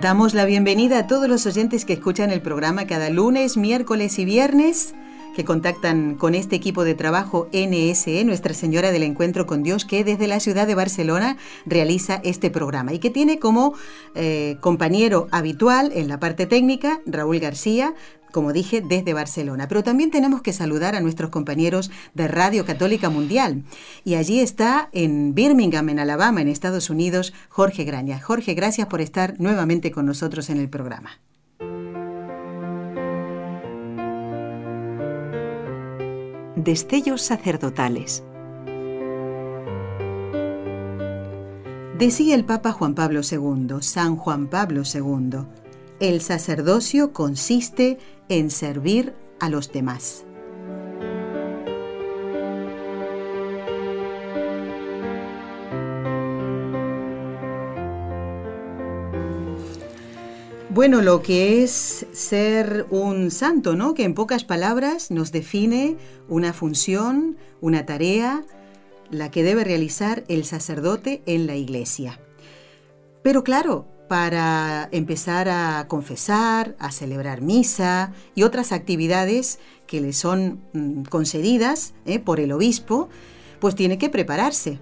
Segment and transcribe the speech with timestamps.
[0.00, 4.26] Damos la bienvenida a todos los oyentes que escuchan el programa cada lunes, miércoles y
[4.26, 4.94] viernes
[5.36, 10.02] que contactan con este equipo de trabajo NSE, Nuestra Señora del Encuentro con Dios, que
[10.02, 11.36] desde la ciudad de Barcelona
[11.66, 13.74] realiza este programa y que tiene como
[14.14, 17.94] eh, compañero habitual en la parte técnica Raúl García,
[18.32, 19.68] como dije, desde Barcelona.
[19.68, 23.64] Pero también tenemos que saludar a nuestros compañeros de Radio Católica Mundial.
[24.04, 28.20] Y allí está en Birmingham, en Alabama, en Estados Unidos, Jorge Graña.
[28.20, 31.20] Jorge, gracias por estar nuevamente con nosotros en el programa.
[36.56, 38.24] Destellos sacerdotales.
[41.98, 45.46] Decía el Papa Juan Pablo II, San Juan Pablo II,
[45.98, 50.24] el sacerdocio consiste en servir a los demás.
[60.76, 63.94] Bueno, lo que es ser un santo, ¿no?
[63.94, 65.96] Que en pocas palabras nos define
[66.28, 68.44] una función, una tarea,
[69.10, 72.20] la que debe realizar el sacerdote en la iglesia.
[73.22, 80.60] Pero claro, para empezar a confesar, a celebrar misa y otras actividades que le son
[80.72, 82.18] mm, concedidas ¿eh?
[82.18, 83.08] por el obispo,
[83.60, 84.78] pues tiene que prepararse.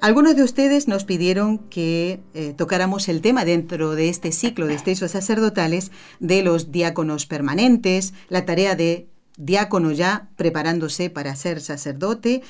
[0.00, 4.74] Algunos de ustedes nos pidieron que eh, tocáramos el tema dentro de este ciclo de
[4.74, 12.42] estudios sacerdotales de los diáconos permanentes, la tarea de diácono ya preparándose para ser sacerdote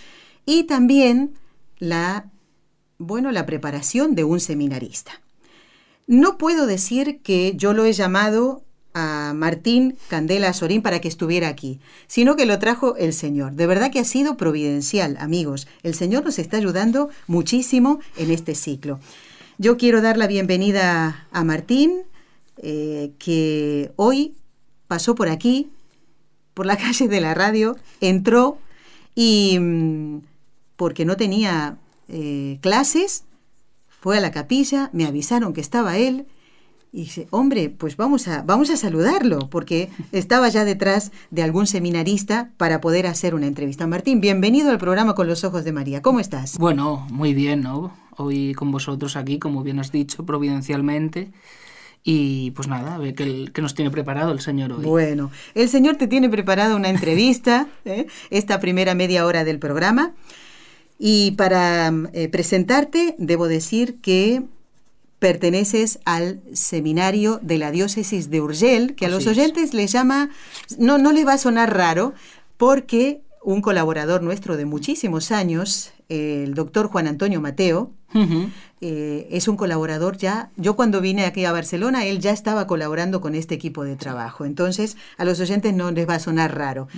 [0.45, 1.35] y también
[1.79, 2.31] la,
[2.99, 5.21] bueno, la preparación de un seminarista.
[6.07, 8.63] No puedo decir que yo lo he llamado
[8.95, 13.53] a Martín Candela Sorín para que estuviera aquí, sino que lo trajo el Señor.
[13.53, 15.69] De verdad que ha sido providencial, amigos.
[15.83, 18.99] El Señor nos está ayudando muchísimo en este ciclo.
[19.59, 22.05] Yo quiero dar la bienvenida a Martín,
[22.57, 24.33] eh, que hoy
[24.89, 25.69] pasó por aquí,
[26.55, 28.59] por la calle de la radio, entró
[29.15, 30.21] y mm,
[30.77, 31.77] porque no tenía
[32.09, 33.25] eh, clases,
[34.07, 36.27] fue a la capilla, me avisaron que estaba él
[36.93, 41.67] y dice, hombre, pues vamos a, vamos a saludarlo, porque estaba ya detrás de algún
[41.67, 43.85] seminarista para poder hacer una entrevista.
[43.89, 46.03] Martín, bienvenido al programa Con los Ojos de María.
[46.03, 46.57] ¿Cómo estás?
[46.57, 47.93] Bueno, muy bien, ¿no?
[48.17, 51.33] Hoy con vosotros aquí, como bien has dicho, providencialmente.
[52.05, 54.85] Y pues nada, a ver qué, nos tiene preparado el Señor hoy.
[54.85, 58.07] Bueno, el Señor te tiene preparado una entrevista, ¿eh?
[58.31, 60.15] esta primera media hora del programa.
[60.99, 64.43] Y para eh, presentarte, debo decir que
[65.19, 70.31] perteneces al seminario de la diócesis de Urgel, que a los oyentes les llama,
[70.79, 72.13] no, no les va a sonar raro,
[72.57, 77.93] porque un colaborador nuestro de muchísimos años, el doctor Juan Antonio Mateo,
[78.81, 80.51] eh, es un colaborador ya.
[80.57, 84.45] Yo cuando vine aquí a Barcelona, él ya estaba colaborando con este equipo de trabajo.
[84.45, 86.89] Entonces, a los oyentes no les va a sonar raro.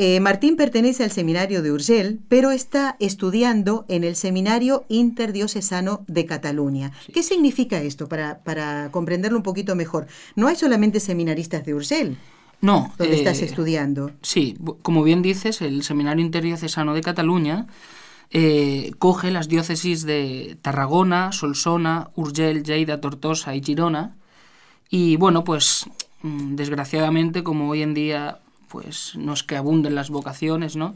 [0.00, 6.24] Eh, Martín pertenece al seminario de Urgel, pero está estudiando en el seminario interdiocesano de
[6.24, 6.92] Cataluña.
[7.12, 10.06] ¿Qué significa esto para, para, comprenderlo un poquito mejor?
[10.36, 12.16] No hay solamente seminaristas de Urgel.
[12.60, 12.92] No.
[12.96, 14.12] Donde estás eh, estudiando.
[14.22, 17.66] Sí, como bien dices, el seminario interdiocesano de Cataluña
[18.30, 24.14] eh, coge las diócesis de Tarragona, Solsona, Urgel, Lleida, Tortosa y Girona.
[24.90, 25.86] Y bueno, pues
[26.22, 28.38] mm, desgraciadamente, como hoy en día
[28.68, 30.94] pues no es que abunden las vocaciones, ¿no?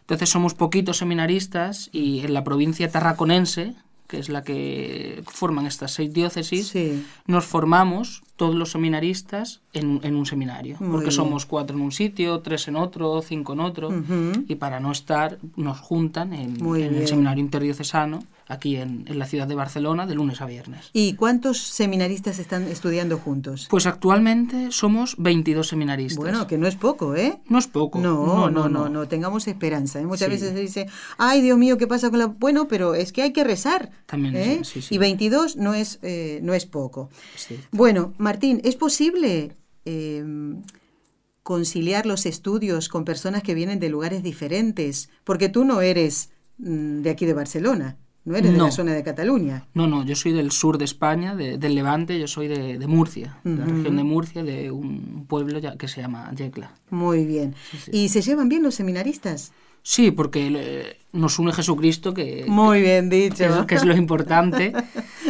[0.00, 3.74] Entonces somos poquitos seminaristas y en la provincia tarraconense,
[4.08, 6.74] que es la que forman estas seis diócesis,
[7.26, 12.68] nos formamos todos los seminaristas en, un seminario, porque somos cuatro en un sitio, tres
[12.68, 13.90] en otro, cinco en otro,
[14.46, 18.20] y para no estar nos juntan en, en el seminario interdiocesano
[18.52, 20.90] aquí en, la ciudad de Barcelona de lunes a viernes.
[20.92, 23.66] ¿Y cuántos seminaristas están estudiando juntos?
[23.70, 26.18] Pues actualmente somos 22 seminaristas.
[26.18, 27.40] Bueno, que no es poco, ¿eh?
[27.48, 27.98] No es poco.
[27.98, 30.00] No, no, no, no, tengamos esperanza.
[30.00, 30.06] ¿eh?
[30.06, 30.86] Muchas veces se dice,
[31.18, 32.26] ay Dios mío, ¿qué pasa con la...?
[32.26, 33.90] Bueno, pero es que hay que rezar.
[34.06, 34.60] También, ¿eh?
[34.64, 37.08] sí, Y 22 no es, eh, no es poco.
[37.70, 39.56] Bueno, Martín, ¿es posible...
[39.84, 40.62] Em,
[41.42, 47.02] conciliar los estudios con personas que vienen de lugares diferentes, porque tú no eres mm,
[47.02, 47.96] de aquí de Barcelona.
[48.24, 48.66] No eres de No.
[48.66, 49.66] la zona de Cataluña.
[49.74, 52.86] No, no, yo soy del sur de España, de- del Levante, yo soy de, de
[52.86, 56.72] Murcia, de la región de Murcia, de un pueblo ya, que se llama Yecla.
[56.90, 57.56] Muy bien.
[57.90, 59.50] ¿Y se llevan bien los seminaristas?
[59.82, 63.44] Sí, porque le- nos une Jesucristo, que, Muy bien que dicho.
[63.44, 64.72] es, que es lo importante.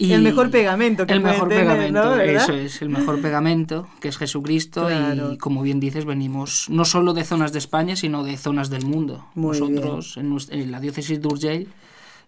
[0.00, 4.16] El mejor pegamento que El mejor tener, pegamento, eso es, el mejor pegamento, que es
[4.16, 4.86] Jesucristo.
[4.86, 5.32] Claro.
[5.32, 8.86] Y como bien dices, venimos no solo de zonas de España, sino de zonas del
[8.86, 9.26] mundo.
[9.34, 11.68] Muy Nosotros, en la diócesis de Urgell,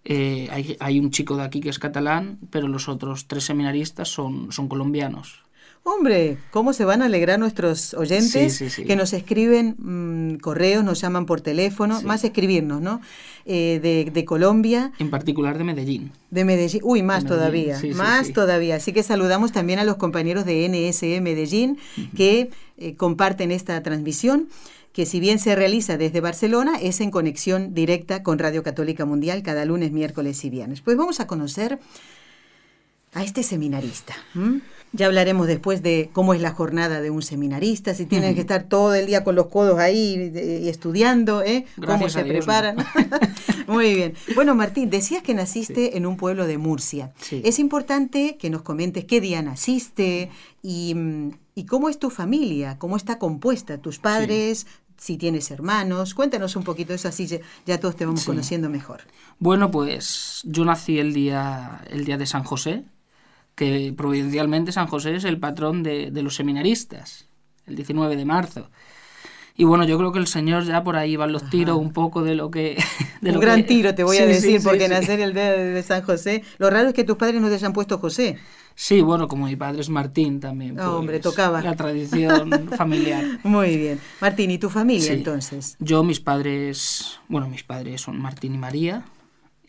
[0.05, 4.09] eh, hay, hay un chico de aquí que es catalán, pero los otros tres seminaristas
[4.09, 5.43] son, son colombianos.
[5.85, 8.85] Hombre, ¿cómo se van a alegrar nuestros oyentes Sí, sí, sí.
[8.85, 13.01] que nos escriben mm, correos, nos llaman por teléfono, más escribirnos, ¿no?
[13.47, 16.13] Eh, de, de Colombia, En particular de Medellín.
[16.31, 16.81] de Medellín.
[16.85, 18.77] Uy, más Medellín, todavía, más todavía.
[18.77, 21.79] Así que saludamos también a los compañeros de NSE Medellín
[22.17, 24.49] que eh, comparten esta transmisión
[24.93, 29.43] que si bien se realiza desde Barcelona, es en conexión directa con Radio Católica Mundial
[29.43, 30.81] cada lunes, miércoles y viernes.
[30.83, 31.81] Pues vamos a conocer
[33.15, 34.15] a este seminarista.
[34.95, 38.65] Ya hablaremos después de cómo es la jornada de un seminarista, si tienen que estar
[38.65, 41.65] todo el día con los codos ahí eh, y estudiando, ¿eh?
[41.85, 42.77] cómo se Dios, preparan.
[43.67, 44.15] Muy bien.
[44.35, 47.13] Bueno, Martín, decías que naciste en un pueblo de Murcia.
[47.21, 47.41] Sí.
[47.45, 50.31] Es importante que nos comentes qué día naciste
[50.63, 54.67] y, mm, y cómo es tu familia, cómo está compuesta, tus padres,
[54.99, 56.15] si tienes hermanos.
[56.15, 58.27] Cuéntanos un poquito eso, así ya, ya todos te vamos Sí.
[58.27, 59.01] conociendo mejor.
[59.39, 62.85] Bueno, pues yo nací el día, el día de San José,
[63.55, 67.27] que providencialmente San José es el patrón de, de los seminaristas,
[67.67, 68.71] el 19 de marzo.
[69.55, 72.23] Y bueno, yo creo que el Señor ya por ahí van los tiros un poco
[72.23, 72.83] de lo que...
[73.21, 74.89] De un lo gran que- tiro te voy a Sí, decir, sí, porque sí.
[74.91, 76.43] nacer el día de San José.
[76.57, 78.39] Lo raro es que tus padres no te hayan puesto José.
[78.75, 80.81] Sí, bueno, como mi padre es Martín también.
[80.81, 81.61] Ah, hombre, pues, tocaba.
[81.61, 83.23] La tradición familiar.
[83.45, 84.01] Muy bien.
[84.23, 85.77] Martín, ¿y tu familia entonces?
[85.79, 89.05] Yo, mis padres, bueno, mis padres son Martín y María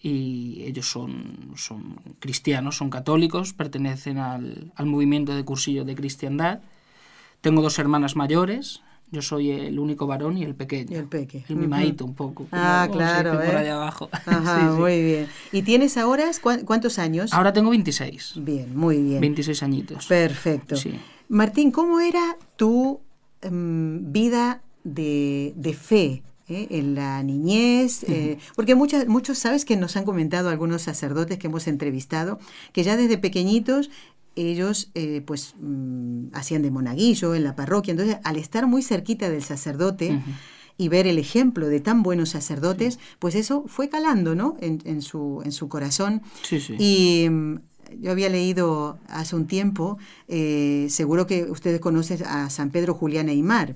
[0.06, 6.60] y ellos son, son cristianos, son católicos, pertenecen al, al movimiento de cursillo de cristiandad.
[7.42, 10.92] Tengo dos hermanas mayores, yo soy el único varón y el pequeño.
[10.92, 11.46] Y el peque.
[11.48, 12.48] El mimadito un poco.
[12.52, 13.58] Ah, como claro, dice por ¿eh?
[13.60, 14.10] allá abajo.
[14.26, 14.82] Ajá, Sí, sí.
[14.82, 15.28] muy bien.
[15.54, 17.32] ¿Y tienes ahora cuán- cuántos años?
[17.34, 18.34] Ahora tengo 26.
[18.38, 19.22] Bien, muy bien.
[19.22, 20.06] 26 añitos.
[20.08, 20.76] Perfecto.
[20.76, 21.00] Sí.
[21.30, 23.00] Martín, ¿cómo era tu
[23.42, 26.24] em, vida de, de fe
[26.54, 28.04] eh, en la niñez?
[28.04, 32.40] Eh, porque muchas, muchos, sabes que nos han comentado algunos sacerdotes que hemos entrevistado,
[32.72, 33.90] que ya desde pequeñitos
[34.36, 37.92] ellos eh, pues mm, hacían de monaguillo en la parroquia.
[37.92, 40.22] Entonces, al estar muy cerquita del sacerdote,
[40.76, 44.58] y ver el ejemplo de tan buenos sacerdotes, pues eso fue calando, ¿no?
[44.60, 46.24] En, en su, en su corazón.
[46.42, 46.76] Sí, sí.
[46.80, 47.58] Y mm,
[48.02, 49.98] yo había leído hace un tiempo,
[50.28, 53.76] eh, seguro que ustedes conocen a San Pedro Julián Aymar,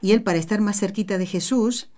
[0.00, 1.88] y él para estar más cerquita de Jesús,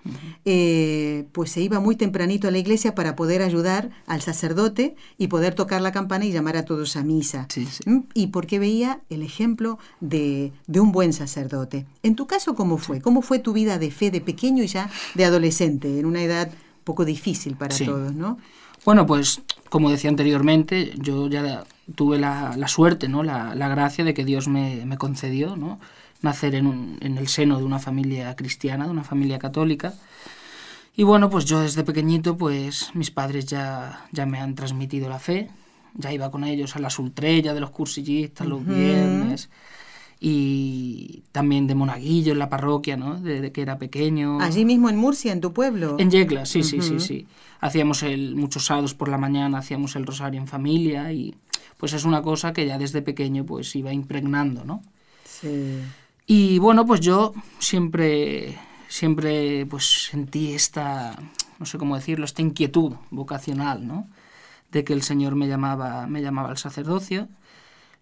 [0.45, 5.29] eh, pues se iba muy tempranito a la iglesia para poder ayudar al sacerdote y
[5.29, 7.47] poder tocar la campana y llamar a todos a misa.
[7.51, 7.89] Sí, sí.
[7.89, 8.01] ¿Mm?
[8.15, 11.87] Y porque veía el ejemplo de, de un buen sacerdote.
[12.03, 13.01] En tu caso, ¿cómo fue?
[13.01, 16.51] ¿Cómo fue tu vida de fe de pequeño y ya de adolescente, en una edad
[16.85, 17.85] poco difícil para Sí.
[17.85, 18.39] todos, ¿no?
[18.87, 21.65] Bueno, pues como decía anteriormente, yo ya
[21.95, 23.23] tuve la, la suerte, ¿no?
[23.23, 25.79] La, la gracia de que Dios me, me concedió, ¿no?
[26.23, 29.95] Nacer en, un- en el seno de una familia cristiana, de una familia católica.
[30.97, 35.19] Y bueno, pues yo desde pequeñito, pues mis padres ya, ya me han transmitido la
[35.19, 35.49] fe.
[35.95, 39.49] Ya iba con ellos a las ultrellas de los cursillistas los viernes.
[40.23, 43.19] Y también de monaguillo en la parroquia, ¿no?
[43.19, 44.39] Desde que era pequeño.
[44.43, 45.97] Allí mismo en Murcia, en tu pueblo.
[45.99, 47.27] En Yecla, sí, sí, sí, sí.
[47.61, 51.35] Hacíamos el, muchos sábados por la mañana, hacíamos el rosario en familia y
[51.79, 54.83] pues es una cosa que ya desde pequeño pues iba impregnando, ¿no?
[55.25, 55.79] Sí.
[56.33, 58.57] Y bueno, pues yo siempre,
[58.87, 61.17] siempre pues sentí esta,
[61.59, 64.07] no sé cómo decirlo, esta inquietud vocacional, ¿no?
[64.71, 67.27] De que el Señor me llamaba, me llamaba al sacerdocio.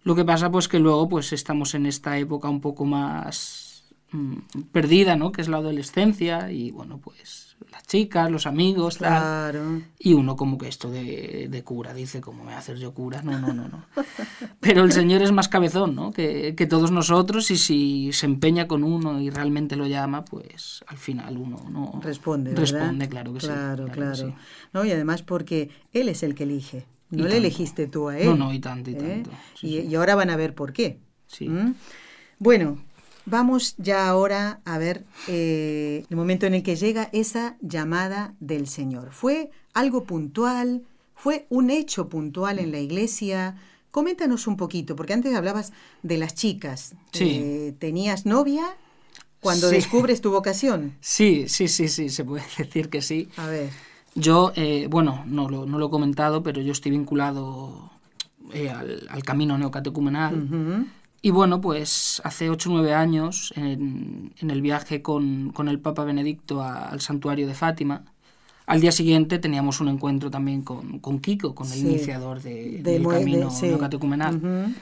[0.03, 4.35] Lo que pasa pues que luego pues estamos en esta época un poco más mm,
[4.71, 5.31] perdida, ¿no?
[5.31, 9.09] Que es la adolescencia y bueno, pues las chicas, los amigos, tal.
[9.09, 9.81] Claro.
[9.99, 12.93] Y uno como que esto de, de cura, dice, ¿cómo me voy a hacer yo
[12.93, 13.21] cura?
[13.21, 13.85] No, no, no, no.
[14.59, 16.11] Pero el Señor es más cabezón, ¿no?
[16.11, 20.83] Que, que todos nosotros y si se empeña con uno y realmente lo llama, pues
[20.87, 21.99] al final uno no...
[22.01, 22.61] Responde, ¿verdad?
[22.79, 23.47] Responde, claro que sí.
[23.47, 24.15] Claro, que claro.
[24.15, 24.33] sí.
[24.73, 26.85] No, y además porque él es el que elige.
[27.11, 27.37] Y No le tanto.
[27.37, 28.25] elegiste tú a él.
[28.27, 28.97] No, no, y tanto, y ¿eh?
[28.97, 29.31] tanto.
[29.55, 29.87] Sí, y, sí.
[29.87, 30.99] y ahora van a ver por qué.
[31.27, 31.49] Sí.
[31.49, 31.73] ¿Mm?
[32.39, 32.77] Bueno,
[33.29, 38.67] vamos ya ahora a ver eh, el momento en el que llega esa llamada del
[38.67, 39.11] Señor.
[39.11, 40.83] ¿Fue algo puntual?
[41.15, 43.55] ¿Fue un hecho puntual en la iglesia?
[43.91, 46.95] Coméntanos un poquito, porque antes hablabas de las chicas.
[47.11, 47.39] Sí.
[47.41, 48.77] Eh, ¿Tenías novia
[49.39, 49.75] cuando Sí.
[49.75, 50.95] descubres tu vocación?
[51.01, 53.29] Sí, sí, sí, sí, se puede decir que sí.
[53.37, 53.69] A ver.
[54.15, 57.91] Yo, eh, bueno, no lo, no lo, he comentado, pero yo estoy vinculado
[58.53, 60.87] eh, al, camino neocatecumenal.
[61.21, 65.79] Y bueno, pues hace 8 o 9 años, en, en el viaje con, con, el
[65.79, 68.05] Papa Benedicto al santuario de Fátima,
[68.69, 73.05] al día siguiente teníamos un encuentro también con, con Kiko, con el iniciador de, del
[73.05, 74.75] camino neocatecumenal.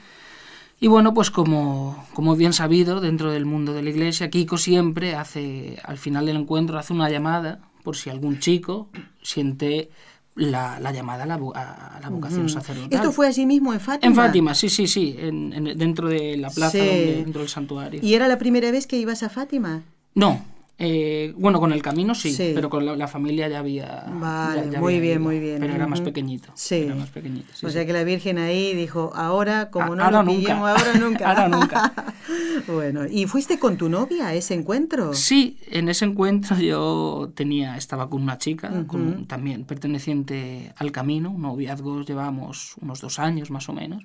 [0.78, 5.14] Y bueno, pues como, como bien sabido, dentro del mundo de la iglesia, Kiko siempre
[5.14, 8.90] hace, al final del encuentro, hace una llamada por si algún chico
[9.22, 9.90] siente
[10.38, 12.92] la, la llamada a la, a la vocación sacerdotal.
[12.92, 14.08] ¿Esto fue allí mismo en Fátima?
[14.08, 18.00] En Fátima, sí, sí, sí, en, dentro de la plaza, dentro del santuario.
[18.02, 19.82] ¿Y era la primera vez que ibas a Fátima?
[20.14, 20.40] No,
[20.80, 24.04] eh, bueno, con el camino sí, pero con la, familia ya había.
[24.08, 25.58] Vale, muy bien, muy bien.
[25.58, 26.52] Pero era más pequeñito.
[26.54, 26.76] Sí.
[26.76, 30.30] Era más pequeñito, o sea que la Virgen ahí dijo, ahora, como no ahora lo
[30.30, 31.28] pillemos, ahora nunca.
[31.30, 32.14] ahora nunca.
[32.68, 35.14] bueno, ¿y fuiste con tu novia a ese encuentro?
[35.14, 41.30] Sí, en ese encuentro yo tenía, estaba con una chica, con, también perteneciente al camino,
[41.30, 44.04] un noviazgo llevamos unos dos años más o menos.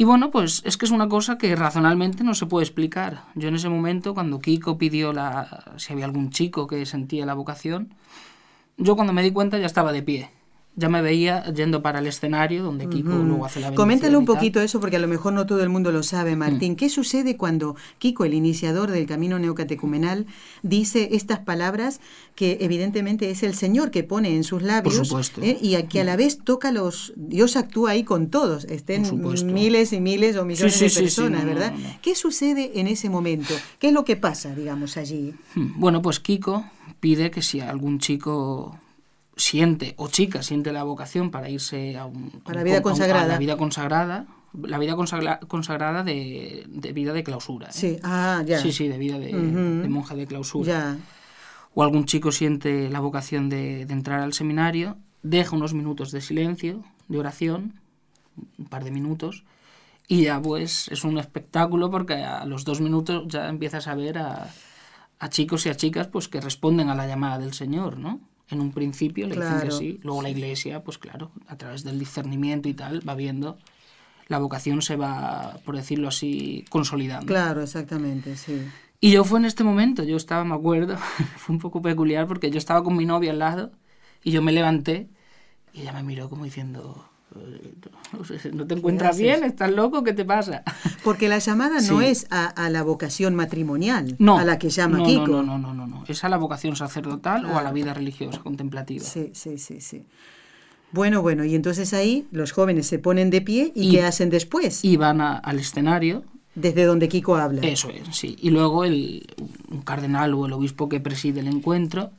[0.00, 3.24] Y bueno, pues es que es una cosa que razonalmente no se puede explicar.
[3.34, 7.34] Yo en ese momento, cuando Kiko pidió la, si había algún chico que sentía la
[7.34, 7.92] vocación,
[8.76, 10.30] yo cuando me di cuenta ya estaba de pie
[10.78, 14.60] ya me veía yendo para el escenario donde Kiko luego hace la Coméntale un poquito
[14.60, 16.72] eso porque a lo mejor no todo el mundo lo sabe, Martín.
[16.72, 16.76] Mm.
[16.76, 20.26] ¿Qué sucede cuando Kiko, el iniciador del camino neocatecumenal,
[20.62, 22.00] dice estas palabras
[22.36, 25.58] que evidentemente es el Señor que pone en sus labios ¿eh?
[25.60, 27.12] y que a la vez toca los...
[27.16, 29.02] Dios actúa ahí con todos, estén
[29.52, 31.74] miles y miles o millones de personas, ¿verdad?
[32.02, 33.52] ¿Qué sucede en ese momento?
[33.80, 35.34] ¿Qué es lo que pasa, digamos, allí?
[35.56, 35.72] Hmm.
[35.74, 36.64] Bueno, pues Kiko
[37.00, 38.78] pide que si algún chico
[39.38, 43.26] siente, o chica siente la vocación para irse a, un, la vida consagrada.
[43.26, 47.68] la vida consagrada, la vida consagrada de, vida de clausura.
[47.68, 47.72] ¿eh?
[47.72, 48.58] Sí, ah, ya.
[48.58, 49.32] Sí, sí, de vida de,
[49.88, 50.98] monja de clausura.
[51.74, 56.82] O algún chico siente la vocación de, entrar al seminario, deja unos minutos de silencio,
[57.06, 57.80] de oración,
[58.58, 59.44] un par de minutos,
[60.08, 64.18] y ya pues es un espectáculo porque a los dos minutos ya empiezas a ver
[64.18, 64.50] a,
[65.18, 68.20] a chicos y a chicas pues que responden a la llamada del Señor, ¿no?
[68.50, 71.98] En un principio le dicen que sí, luego la iglesia, pues claro, a través del
[71.98, 73.58] discernimiento y tal, va viendo,
[74.28, 77.26] la vocación se va, por decirlo así, consolidando.
[77.26, 78.62] Claro, exactamente, sí.
[79.00, 80.96] Y yo fue en este momento, yo estaba, me acuerdo,
[81.36, 83.72] fue un poco peculiar porque yo estaba con mi novia al lado
[84.24, 85.08] y yo me levanté
[85.72, 87.08] y ella me miró como diciendo,
[88.52, 90.62] no te encuentras bien, estás loco, ¿qué te pasa?
[91.04, 95.04] Porque la llamada no es a, la vocación matrimonial, no, a la que llama no,
[95.04, 95.26] Kiko.
[95.26, 98.40] No, no, no, no, no, es a la vocación sacerdotal o a la vida religiosa
[98.40, 99.04] contemplativa.
[99.04, 100.04] Sí, sí, sí, sí.
[100.90, 104.84] Bueno, bueno, y entonces ahí los jóvenes se ponen de pie y, ¿qué hacen después?
[104.84, 106.24] Y van al escenario.
[106.54, 107.60] Desde donde Kiko habla.
[107.60, 108.36] Eso es, sí.
[108.40, 109.26] Y luego el
[109.70, 112.10] un cardenal o el obispo que preside el encuentro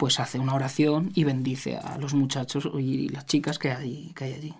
[0.00, 4.24] pues hace una oración y bendice a los muchachos y las chicas que hay, que
[4.24, 4.54] hay allí.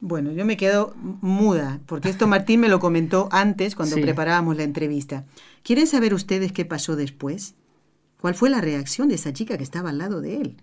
[0.00, 4.62] Bueno, yo me quedo muda, porque esto Martín me lo comentó antes cuando preparábamos la
[4.62, 5.26] entrevista.
[5.62, 7.56] ¿Quieren saber ustedes qué pasó después?
[8.22, 10.56] ¿Cuál fue la reacción de esa chica que estaba al lado de él?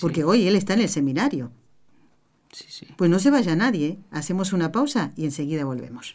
[0.00, 1.50] porque hoy él está en el seminario.
[2.96, 6.14] Pues no se vaya nadie, hacemos una pausa y enseguida volvemos.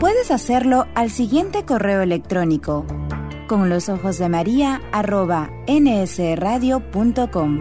[0.00, 2.86] Puedes hacerlo al siguiente correo electrónico
[3.46, 7.58] con los ojos de María arroba nsradio.com.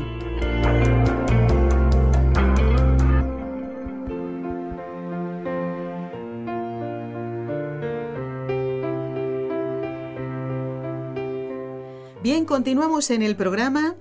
[12.24, 13.96] Bien, continuamos en el programa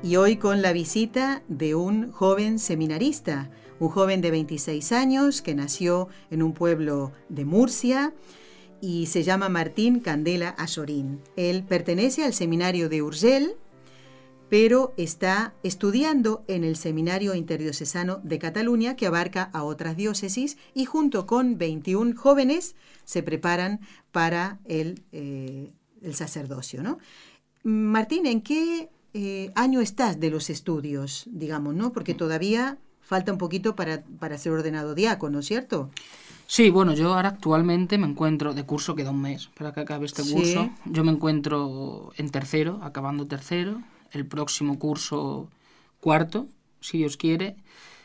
[0.00, 5.54] y hoy con la visita de un joven seminarista un joven de 26 años que
[5.56, 8.14] nació en un pueblo de Murcia
[8.80, 11.20] y se llama Martín Candela Azorín.
[11.34, 13.56] Él pertenece al seminario de Urgel,
[14.48, 20.84] pero está estudiando en el Seminario Interdiocesano de Cataluña, que abarca a otras diócesis, y
[20.84, 25.72] junto con 21 jóvenes se preparan para el, eh,
[26.02, 26.82] el sacerdocio.
[26.82, 26.98] ¿no?
[27.62, 31.92] Martín, ¿en qué eh, año estás de los estudios, digamos, ¿no?
[31.92, 32.78] Porque todavía
[33.10, 35.90] falta un poquito para, para ser ordenado diácono, ¿cierto?
[36.46, 40.06] Sí, bueno, yo ahora actualmente me encuentro, de curso queda un mes para que acabe
[40.06, 40.32] este Sí.
[40.32, 45.48] curso, yo me encuentro en tercero, acabando tercero, el próximo curso
[46.00, 46.46] cuarto,
[46.80, 47.56] si Dios quiere,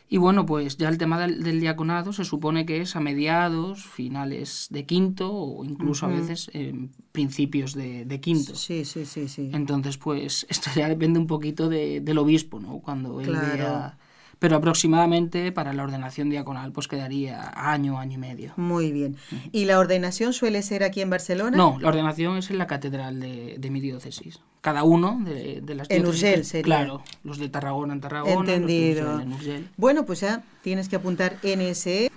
[0.08, 3.84] y bueno, pues ya el tema del, del diaconado se supone que es a mediados,
[3.86, 8.54] finales de quinto o incluso a veces en principios de, de quinto.
[8.56, 9.50] Sí, sí, sí, sí.
[9.52, 12.78] Entonces, pues esto ya depende un poquito de- del obispo, ¿no?
[12.80, 13.56] Cuando él Claro.
[13.56, 13.98] vea...
[14.38, 18.52] Pero aproximadamente para la ordenación diaconal pues quedaría año, año y medio.
[18.56, 19.16] Muy bien.
[19.50, 21.56] ¿Y la ordenación suele ser aquí en Barcelona?
[21.56, 24.40] No, la ordenación es en la catedral de, de mi diócesis.
[24.60, 26.64] Cada uno de, de las En diócesis Urgell que- sería.
[26.64, 29.18] Claro, los de Tarragona en Tarragona, Entendido.
[29.24, 29.68] los de en.
[29.76, 32.10] Bueno, pues ya tienes que apuntar NSE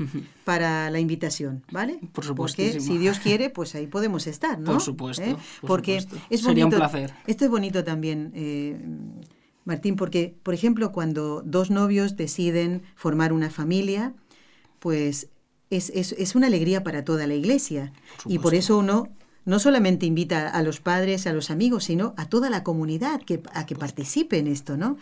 [0.43, 1.99] para la invitación, ¿vale?
[1.99, 2.85] Por Porque supuestísimo.
[2.85, 4.71] si Dios quiere, pues ahí podemos estar, ¿no?
[4.73, 5.35] Por supuesto, ¿Eh?
[5.61, 6.27] por Porque supuesto.
[6.29, 6.89] es Sería un bonito.
[6.89, 7.13] placer.
[7.27, 8.77] Esto es bonito también, eh,
[9.69, 14.13] Martín, porque, por ejemplo, cuando dos novios deciden formar una familia,
[14.79, 15.29] pues
[15.69, 17.93] es, es, es una alegría para toda la iglesia.
[18.23, 19.07] Por Y por eso uno
[19.45, 23.41] no solamente invita a los padres, a los amigos, sino a toda la comunidad que,
[23.53, 24.97] a que participe en esto, ¿no?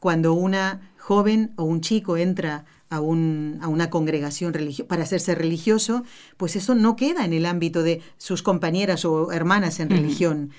[0.00, 5.34] Cuando una joven o un chico entra a, un, a una congregación religiosa para hacerse
[5.34, 6.04] religioso,
[6.36, 10.50] pues eso no queda en el ámbito de sus compañeras o hermanas en religión,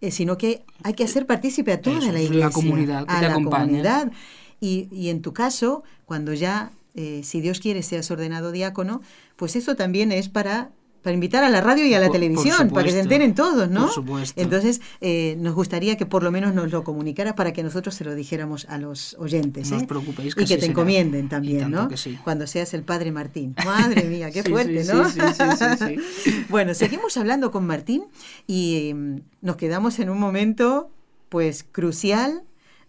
[0.00, 3.12] eh, sino que hay que hacer partícipe a toda Eso, la la iglesia, comunidad que
[3.14, 3.64] a te la acompaña.
[3.66, 4.12] comunidad.
[4.60, 9.00] Y, y en tu caso, cuando ya, eh, si Dios quiere, seas ordenado diácono,
[9.36, 10.70] pues eso también es para...
[11.02, 13.34] Para invitar a la radio y a la Por- por televisión, para que se enteren
[13.34, 13.82] todos, ¿no?
[13.86, 14.40] Por supuesto.
[14.40, 18.04] Entonces, eh, nos gustaría que por lo menos nos lo comunicara para que nosotros se
[18.04, 19.70] lo dijéramos a los oyentes.
[19.70, 19.86] No os ¿eh?
[19.86, 20.70] preocupéis, que y que te será.
[20.72, 21.88] encomienden también, ¿no?
[21.88, 22.18] que sí.
[22.22, 23.54] Cuando seas el padre Martín.
[23.64, 25.08] Madre mía, qué Sí, fuerte, sí, ¿no?
[25.08, 28.04] sí, sí, sí, bueno, seguimos hablando con Martín
[28.46, 30.90] y mm, nos quedamos en un momento,
[31.30, 32.42] pues, crucial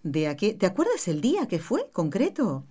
[0.03, 0.53] de aquí.
[0.53, 2.65] ¿Te acuerdas el día que fue concreto?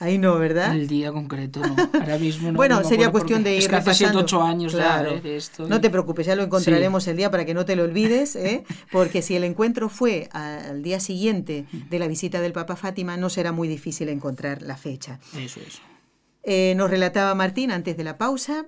[0.00, 0.76] Ahí no, ¿verdad?
[0.76, 1.74] El día concreto, no.
[1.92, 2.56] Ahora mismo no.
[2.56, 4.20] bueno, no sería cuestión de ir Es que hace siete, repasando.
[4.38, 5.10] ocho años Claro.
[5.10, 5.20] ya ¿eh?
[5.20, 5.66] de esto.
[5.68, 8.64] No te preocupes, ya lo encontraremos el día para que no te lo olvides, ¿eh?
[8.92, 13.28] porque si el encuentro fue al día siguiente de la visita del Papa Fátima, no
[13.28, 15.18] será muy difícil encontrar la fecha.
[15.36, 15.80] Eso es.
[16.44, 18.66] Eh, nos relataba Martín antes de la pausa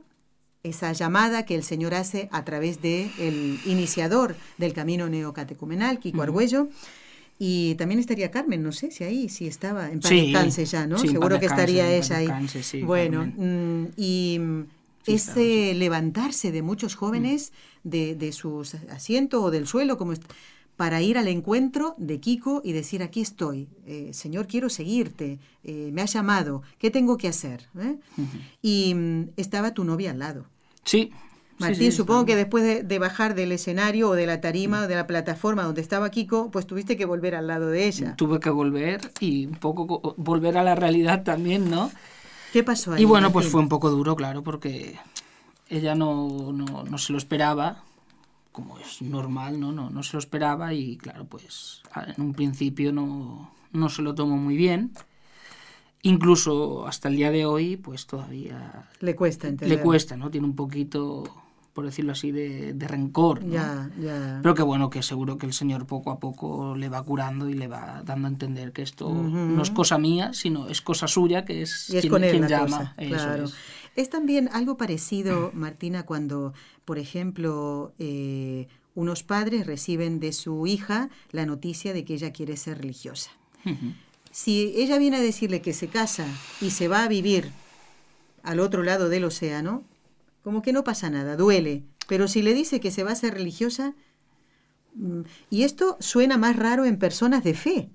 [0.62, 6.21] esa llamada que el Señor hace a través de el iniciador del camino neocatecumenal, Kiko
[6.23, 6.69] Argüello.
[7.42, 10.98] Y también estaría Carmen, no sé si ahí, si estaba en Sí, ya, ¿no?
[10.98, 12.48] sí, Seguro que estaría ella ahí.
[12.48, 13.85] sí, bueno, Carmen.
[13.85, 14.64] mm, y mm,
[15.07, 20.12] ese levantarse de muchos jóvenes de, de sus asientos o del suelo, como
[20.76, 25.90] para ir al encuentro de Kiko y decir, aquí estoy, eh, Señor, quiero seguirte, eh,
[25.92, 27.68] me has llamado, ¿qué tengo que hacer?
[27.79, 27.96] ¿Eh?
[28.61, 30.44] Y mm, estaba tu novia al lado.
[30.85, 31.11] Sí.
[31.61, 34.83] Martín, sí, sí, supongo que después de, de bajar del escenario o de la tarima
[34.83, 38.14] o de la plataforma donde estaba Kiko, pues tuviste que volver al lado de ella.
[38.16, 41.90] Tuve que volver y un poco co- volver a la realidad también, ¿no?
[42.53, 43.03] ¿Qué pasó ahí?
[43.03, 44.99] Y bueno, pues fue un poco duro, claro, porque
[45.68, 47.85] ella no, no, no se lo esperaba,
[48.53, 49.70] como es normal, ¿no?
[49.73, 51.83] No, no se lo esperaba y claro, pues
[52.16, 54.92] en un principio no, no se lo tomó muy bien.
[56.03, 59.79] Incluso hasta el día de hoy, pues todavía Le cuesta entender.
[59.79, 60.31] le cuesta, ¿no?
[60.31, 61.25] Tiene un poquito,
[61.73, 63.53] por decirlo así, de, de rencor, ¿no?
[63.55, 64.41] Ya, ya.
[64.43, 67.55] Pero que bueno, que seguro que el Señor poco a poco le va curando y
[67.55, 71.45] le va dando a entender que esto no es cosa mía, sino es cosa suya,
[71.45, 72.79] que es, Y es quien, con él quien la llama.
[72.79, 73.45] cosa, claro.
[73.45, 73.55] es.
[73.97, 76.55] Es también algo parecido, Martina, cuando,
[76.85, 82.57] por ejemplo, eh, unos padres reciben de su hija la noticia de que ella quiere
[82.57, 83.31] ser religiosa.
[84.31, 86.27] Si ella viene a decirle que se casa
[86.61, 87.51] y se va a vivir
[88.43, 89.83] al otro lado del océano,
[90.51, 91.85] como que no pasa nada, duele.
[92.09, 93.95] Pero si le dice que se va a ser religiosa,
[94.97, 97.91] mm, y esto suena más raro en personas de fe.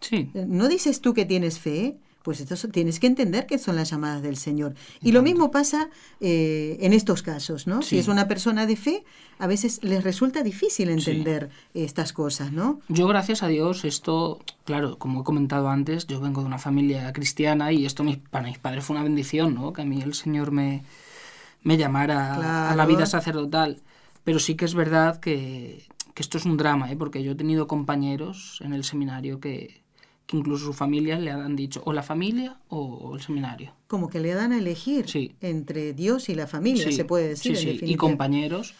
[0.00, 1.98] Sí, ¿No dices tú que tienes fe?
[2.22, 4.74] Pues entonces tienes que entender que son las llamadas del Señor.
[5.02, 5.90] Y lo mismo pasa
[6.20, 7.82] eh, en estos casos, ¿no?
[7.82, 9.04] Si es una persona de fe,
[9.38, 12.80] a veces les resulta difícil entender estas cosas, ¿no?
[12.88, 17.12] yo gracias a Dios esto, claro, como he comentado antes, yo vengo de una familia
[17.12, 19.74] cristiana y esto para mis padres fue una bendición, ¿no?
[19.74, 20.84] Que a mí el Señor me,
[21.62, 23.80] me llamara a la vida sacerdotal.
[24.24, 26.96] Pero sí que es verdad que, que esto es un drama, ¿eh?
[26.96, 29.82] Porque yo he tenido compañeros en el seminario que,
[30.26, 33.72] que incluso su familia le han dicho o la familia o el seminario.
[33.86, 35.34] Como que le dan a elegir Sí.
[35.40, 37.56] entre Dios y la familia, Sí, se puede decir.
[37.56, 38.74] sí, en sí, Y compañeros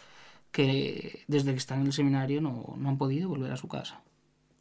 [0.53, 4.01] que desde que están en el seminario no, no han podido volver a su casa.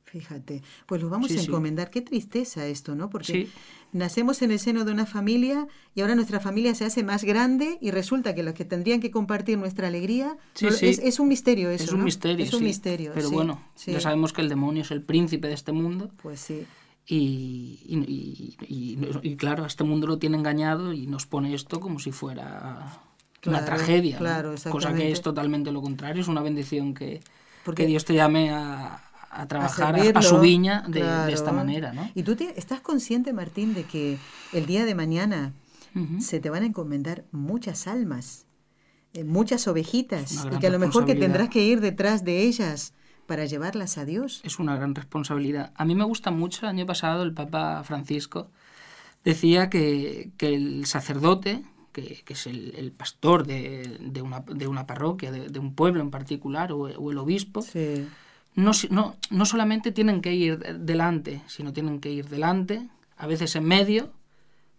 [0.10, 1.48] Fíjate, pues lo vamos Sí, a sí.
[1.48, 1.90] encomendar.
[1.90, 3.10] Qué tristeza esto, ¿no?
[3.10, 3.50] Porque Sí.
[3.92, 7.78] nacemos en el seno de una familia y ahora nuestra familia se hace más grande
[7.82, 11.70] y resulta que los que tendrían que compartir nuestra alegría no- es, es un misterio
[11.72, 11.84] eso.
[11.84, 12.06] es un ¿no?
[12.06, 12.46] misterio.
[12.46, 12.66] Es un sí.
[12.66, 13.12] misterio.
[13.14, 16.66] Pero bueno, ya sabemos que el demonio es el príncipe de este mundo Pues sí.
[17.10, 18.98] Y, y, y,
[19.32, 23.00] y, claro, a este mundo lo tiene engañado y nos pone esto como si fuera
[23.46, 27.22] una tragedia, claro, cosa que es totalmente lo contrario, es una bendición que,
[27.64, 29.07] Porque Dios te llame a,
[29.38, 31.94] a trabajar a, su viña de, de, esta manera.
[31.94, 32.10] ¿no?
[32.16, 34.18] ¿Y tú te, estás consciente, Martín, de que
[34.52, 35.54] el día de mañana
[35.96, 36.20] uh -huh.
[36.20, 38.48] se te van a encomendar muchas almas,
[39.14, 42.94] eh, muchas ovejitas, y que a lo mejor que tendrás que ir detrás de ellas
[43.28, 44.42] para llevarlas a Dios?
[44.44, 45.72] Es una gran responsabilidad.
[45.76, 48.50] A mí me gusta mucho, el año pasado el Papa Francisco
[49.24, 54.68] decía que, que el sacerdote, que, que, es el, el pastor de, de, una, de,
[54.68, 58.08] una, parroquia, de, de, un pueblo en particular, o, o el obispo, sí.
[58.58, 63.56] No, no, no solamente tienen que ir delante, sino tienen que ir delante, a veces
[63.56, 64.12] en medio,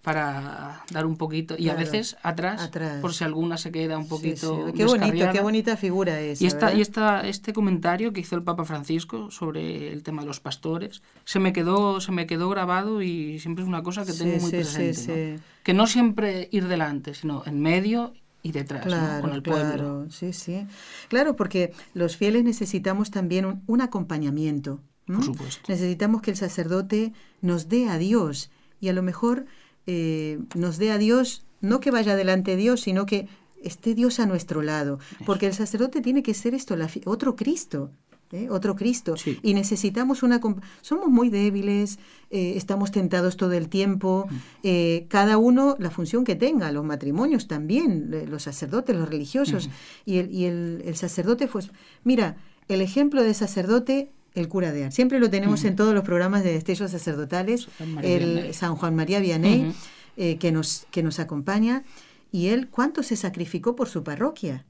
[0.02, 3.98] para dar un poquito y claro, a veces atrás, atrás, por si alguna se queda
[3.98, 4.78] un poquito sí, sí.
[4.78, 8.42] qué bonito qué bonita figura es y esta y esta este comentario que hizo el
[8.42, 13.02] Papa Francisco sobre el tema de los pastores se me quedó se me quedó grabado
[13.02, 15.42] y siempre es una cosa que tengo sí, muy presente ¿no?
[15.64, 18.12] que no siempre ir delante sino en medio
[18.42, 19.20] y detrás claro, ¿no?
[19.22, 20.66] con el claro, pueblo sí sí
[21.08, 25.16] claro porque los fieles necesitamos también un, un acompañamiento ¿no?
[25.16, 29.46] por supuesto necesitamos que el sacerdote nos dé a Dios y a lo mejor
[29.90, 33.26] eh, nos dé a Dios, no que vaya delante de Dios, sino que
[33.62, 34.98] esté Dios a nuestro lado.
[35.24, 37.90] Porque el sacerdote tiene que ser esto, la, otro Cristo.
[38.32, 38.48] ¿Eh?
[38.50, 39.16] Otro Cristo.
[39.16, 39.38] Sí.
[39.42, 40.40] Y necesitamos una...
[40.80, 41.98] Somos muy débiles,
[42.30, 44.26] eh, estamos tentados todo el tiempo,
[44.62, 49.70] eh, cada uno la función que tenga, los matrimonios también, los sacerdotes, los religiosos.
[50.04, 51.70] Y, el, y el, el sacerdote, pues,
[52.04, 52.36] mira,
[52.68, 54.94] el ejemplo de sacerdote el cura de Ars.
[54.94, 55.68] Siempre lo tenemos uh -huh.
[55.68, 57.68] en todos los programas de destellos sacerdotales,
[58.02, 59.74] el San Juan María Vianney, uh -huh.
[60.16, 61.82] eh, que, nos, que nos acompaña.
[62.30, 64.64] Y él, ¿cuánto se sacrificó por su parroquia?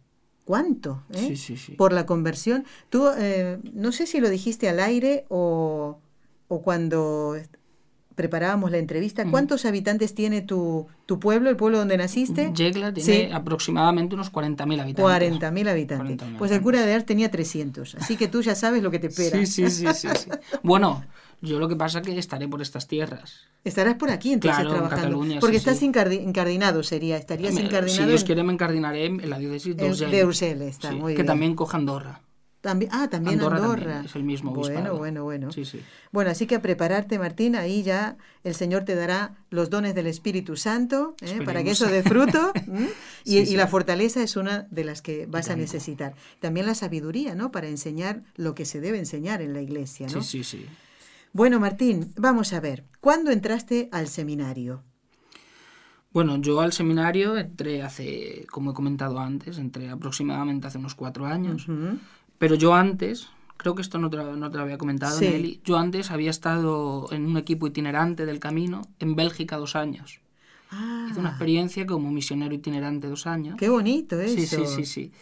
[0.48, 1.02] ¿Cuánto?
[1.12, 1.26] Eh?
[1.28, 1.72] Sí, sí, sí.
[1.72, 2.64] Por la conversión.
[2.88, 5.98] Tú, eh, no sé si lo dijiste al aire o,
[6.48, 7.37] o cuando
[8.14, 9.30] preparábamos la entrevista.
[9.30, 9.68] ¿Cuántos mm.
[9.68, 12.50] habitantes tiene tu, tu pueblo, el pueblo donde naciste?
[12.54, 13.30] Yegla tiene sí.
[13.30, 15.04] aproximadamente unos 40.000 habitantes.
[15.04, 16.16] 40.000 habitantes.
[16.16, 19.00] 40 pues el cura de Ars tenía 300, así que tú ya sabes lo que
[19.00, 19.37] te espera.
[19.37, 20.30] Sí, sí, sí, sí, sí.
[20.62, 21.04] bueno,
[21.40, 23.46] yo lo que pasa es que estaré por estas tierras.
[23.64, 25.07] Estarás por aquí entonces claro, trabajando.
[25.07, 25.87] En Cataluña, porque sí, estás sí.
[25.87, 27.16] incardinado, sería.
[27.16, 28.03] Estarías me, incardinado.
[28.03, 30.11] Si Dios quiere, me incardinaré en la diócesis de Urgell.
[30.11, 31.27] De Urgell, está sí, muy que bien.
[31.27, 32.22] también coja Andorra.
[32.61, 33.57] También, ah, también Andorra.
[33.59, 33.83] Andorra.
[33.83, 34.98] También es el mismo Bueno, obispado.
[34.98, 35.53] bueno, bueno.
[35.53, 35.81] Sí, sí.
[36.11, 40.09] Bueno, así que a prepararte, Martín, ahí ya el Señor te dará los dones del
[40.09, 41.40] Espíritu Santo ¿eh?
[41.44, 42.53] para que eso dé fruto.
[43.24, 43.55] y, sí, sí.
[43.55, 46.14] y, la fortaleza es una de las que vas a necesitar.
[46.40, 47.53] También la sabiduría, ¿no?
[47.53, 50.22] Para enseñar lo que se debe enseñar en la iglesia, ¿no?
[50.22, 50.66] Sí, sí, sí.
[51.32, 52.84] Bueno, Martín, vamos a ver.
[53.00, 54.82] ¿Cuándo entraste al seminario?
[56.10, 61.26] Bueno, yo al seminario entré hace, como he comentado antes, entré aproximadamente hace unos cuatro
[61.26, 61.68] años.
[61.68, 61.98] Uh -huh.
[62.38, 65.28] Pero yo antes, creo que esto no te, no te lo había comentado, sí.
[65.28, 70.20] Nelly, yo antes había estado en un equipo itinerante del camino en Bélgica dos años.
[70.70, 71.08] Ah.
[71.10, 73.56] Hice una experiencia como misionero itinerante dos años.
[73.58, 74.34] Qué bonito eso.
[74.34, 75.12] Sí, sí, sí, sí.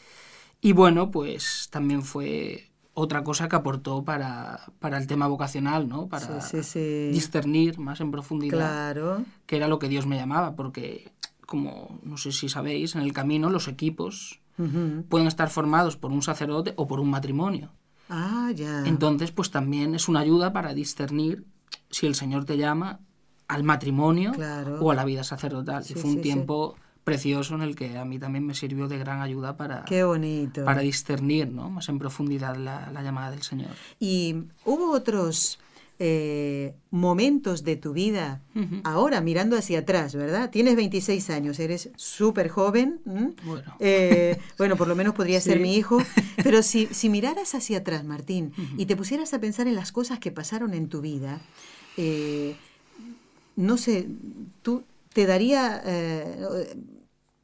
[0.61, 6.09] Y bueno, pues también fue otra cosa que aportó para, para el tema vocacional, ¿no?
[6.09, 7.11] Para sí, sí, sí.
[7.13, 9.23] discernir más en profundidad claro.
[9.45, 11.13] que era lo que Dios me llamaba, porque
[11.45, 15.05] como no sé si sabéis, en el camino los equipos uh -huh.
[15.05, 17.71] pueden estar formados por un sacerdote o por un matrimonio.
[18.09, 18.87] Ah, ya.
[18.87, 21.45] Entonces, pues también es una ayuda para discernir
[21.91, 23.01] si el Señor te llama
[23.47, 24.81] al matrimonio claro.
[24.81, 25.85] o a la vida sacerdotal.
[25.87, 26.77] Y fue un tiempo.
[27.07, 30.65] Precioso en el que a mí también me sirvió de gran ayuda para, Qué bonito.
[30.65, 31.71] para discernir ¿no?
[31.71, 33.71] más en profundidad la, la llamada del Señor.
[34.01, 35.61] ¿Y hubo otros
[36.01, 38.81] eh, momentos de tu vida, uh -huh.
[38.83, 40.51] ahora mirando hacia atrás, ¿verdad?
[40.51, 43.01] Tienes 26 años, eres súper joven.
[43.45, 43.77] Bueno.
[43.79, 45.51] Eh, bueno, por lo menos podría sí.
[45.51, 45.99] ser mi hijo.
[46.43, 48.75] Pero si, si miraras hacia atrás, Martín, uh -huh.
[48.83, 51.41] y te pusieras a pensar en las cosas que pasaron en tu vida,
[51.97, 52.57] eh,
[53.55, 54.09] no sé,
[54.63, 54.83] tú
[55.15, 55.81] te daría,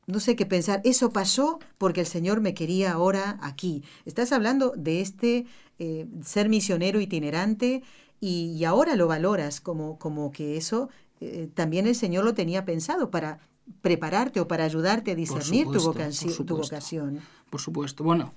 [0.07, 3.85] no sé qué pensar, eso pasó porque el Señor me quería ahora aquí.
[4.05, 5.47] Estás hablando de este
[5.79, 7.83] eh, ser misionero itinerante
[8.21, 10.89] y, y, ahora lo valoras como, como que eso
[11.21, 13.39] eh, también el Señor lo tenía pensado para
[13.81, 17.21] prepararte o para ayudarte a discernir supuesto, tu, vocación, tu vocación.
[17.49, 18.03] Por supuesto.
[18.03, 18.33] Bueno,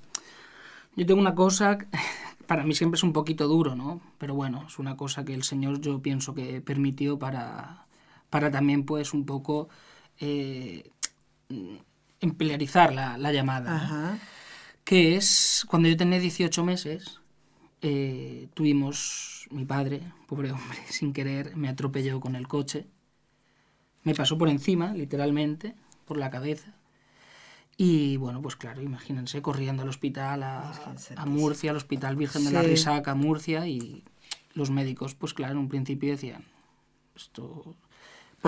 [0.95, 1.79] yo tengo una cosa
[2.47, 4.01] para mí siempre es un poquito duro, ¿no?
[4.17, 7.87] Pero bueno, es una cosa que el Señor yo pienso que permitió para,
[8.29, 9.69] para también pues un poco
[10.19, 10.91] eh,
[12.19, 13.75] emplearizar la, la llamada.
[13.75, 14.19] Ajá.
[14.83, 17.19] Que es cuando yo tenía 18 meses,
[17.81, 22.87] eh, tuvimos mi padre, pobre hombre, sin querer, me atropelló con el coche.
[24.03, 26.75] Me pasó por encima, literalmente, por la cabeza.
[27.77, 30.73] Y bueno, pues claro, imagínense corriendo al hospital a,
[31.17, 34.03] a Murcia, al Hospital Virgen de la Risaca, a Murcia, y
[34.53, 36.45] los médicos, pues claro, en un principio decían,
[37.15, 37.75] esto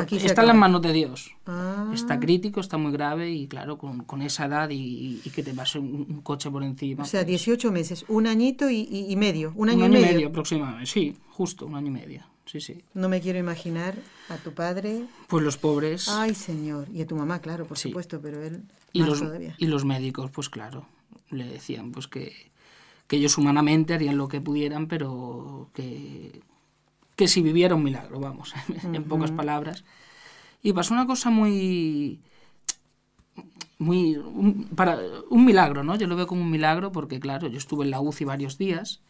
[0.04, 1.32] Aquí está en las manos de Dios.
[1.46, 1.90] Ah.
[1.94, 5.54] Está crítico, está muy grave y claro, con, con esa edad y, y que te
[5.54, 7.04] pase un, un coche por encima.
[7.04, 10.02] O sea, pues, 18 meses, un añito y, y- medio, un año, un año y
[10.14, 10.28] medio.
[10.30, 12.82] aproximadamente, sí, justo un año y medio, sí, sí.
[12.94, 13.96] No me quiero imaginar
[14.30, 15.04] a tu padre.
[15.28, 16.88] Pues los pobres Ay, señor.
[16.94, 17.90] Y a tu mamá, claro, por Sí.
[17.90, 18.62] supuesto, pero él
[18.94, 19.56] y más los, todavía.
[19.58, 20.86] y los médicos, pues claro,
[21.30, 22.34] le decían pues que,
[23.08, 26.42] que ellos humanamente harían lo que pudieran, pero que,
[27.18, 28.54] que si viviera un milagro, vamos,
[28.94, 29.84] en pocas palabras.
[30.64, 32.22] Y pasó una cosa muy
[33.80, 35.00] muy un, para
[35.30, 35.96] un milagro, ¿no?
[35.96, 39.02] Yo lo veo como un milagro porque claro, yo estuve en la UCI varios días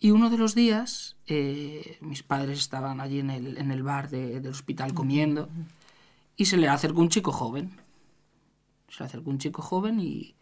[0.00, 4.10] y uno de los días eh, mis padres estaban allí en el, en el bar
[4.10, 5.48] de- del hospital comiendo
[6.36, 7.72] y se le acercó un chico joven.
[8.88, 10.34] Se le acercó un chico joven y,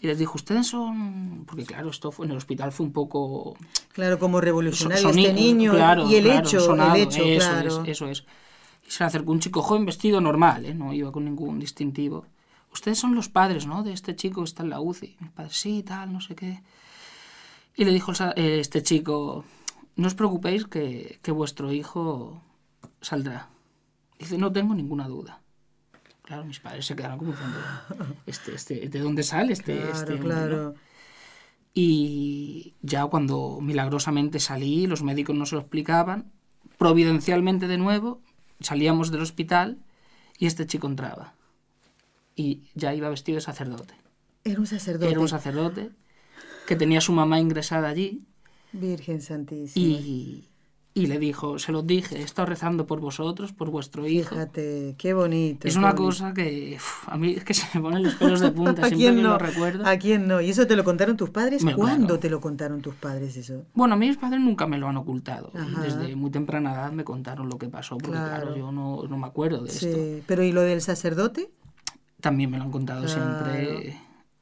[0.00, 1.44] y les dijo, ustedes son...
[1.46, 3.56] Porque claro, esto fue, en el hospital fue un poco...
[3.92, 7.82] Claro, como revolucionario este niño claro, y el claro, hecho, sonado, el hecho, eso claro.
[7.82, 8.24] Es, eso es.
[8.86, 10.74] Y se le acercó un chico joven vestido normal, ¿eh?
[10.74, 12.26] no iba con ningún distintivo.
[12.72, 13.82] Ustedes son los padres, ¿no?
[13.82, 15.16] De este chico que está en la UCI.
[15.18, 16.62] Mis padres, sí, tal, no sé qué.
[17.74, 19.44] Y le dijo eh, este chico,
[19.96, 22.40] no os preocupéis que, que vuestro hijo
[23.00, 23.48] saldrá.
[24.18, 25.40] Dice, no tengo ninguna duda.
[26.28, 27.58] Claro, mis padres se quedaron como diciendo,
[28.26, 30.34] este, este, ¿de dónde sale este, Claro, este hombre, no?".
[30.34, 30.74] claro.
[31.72, 36.30] Y ya cuando milagrosamente salí, los médicos no se lo explicaban,
[36.76, 38.20] providencialmente de nuevo,
[38.60, 39.78] salíamos del hospital
[40.38, 41.32] y este chico entraba.
[42.36, 43.94] Y ya iba vestido de sacerdote.
[44.44, 45.10] Era un sacerdote.
[45.10, 45.92] Era un sacerdote
[46.66, 48.22] que tenía a su mamá ingresada allí
[48.72, 49.86] Virgen Santísima.
[49.86, 50.47] y,
[51.02, 54.30] y le dijo, se los dije, he estado rezando por vosotros, por vuestro hijo.
[54.30, 55.66] Fíjate, qué bonito.
[55.68, 56.04] Es qué una bonito.
[56.04, 58.88] cosa que uf, a mí es que se me ponen los pelos de punta ¿A
[58.88, 59.28] siempre quién que no?
[59.30, 59.86] lo recuerdo.
[59.86, 60.40] ¿A quién no?
[60.40, 61.62] ¿Y eso te lo contaron tus padres?
[61.62, 62.20] Bueno, ¿Cuándo claro.
[62.20, 63.64] te lo contaron tus padres eso?
[63.74, 65.50] Bueno, a mí mis padres nunca me lo han ocultado.
[65.54, 65.80] Ajá.
[65.82, 68.56] Desde muy temprana edad me contaron lo que pasó, porque claro, Claro.
[68.56, 69.86] yo no, no me acuerdo de esto.
[69.86, 70.22] Sí.
[70.26, 71.50] Pero ¿y lo del sacerdote?
[72.20, 73.44] También me lo han contado Claro.
[73.46, 73.96] siempre.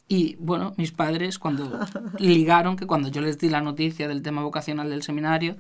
[0.09, 1.81] Y bueno, mis padres cuando
[2.21, 5.57] ligaron que cuando yo les di la noticia del tema vocacional del seminario,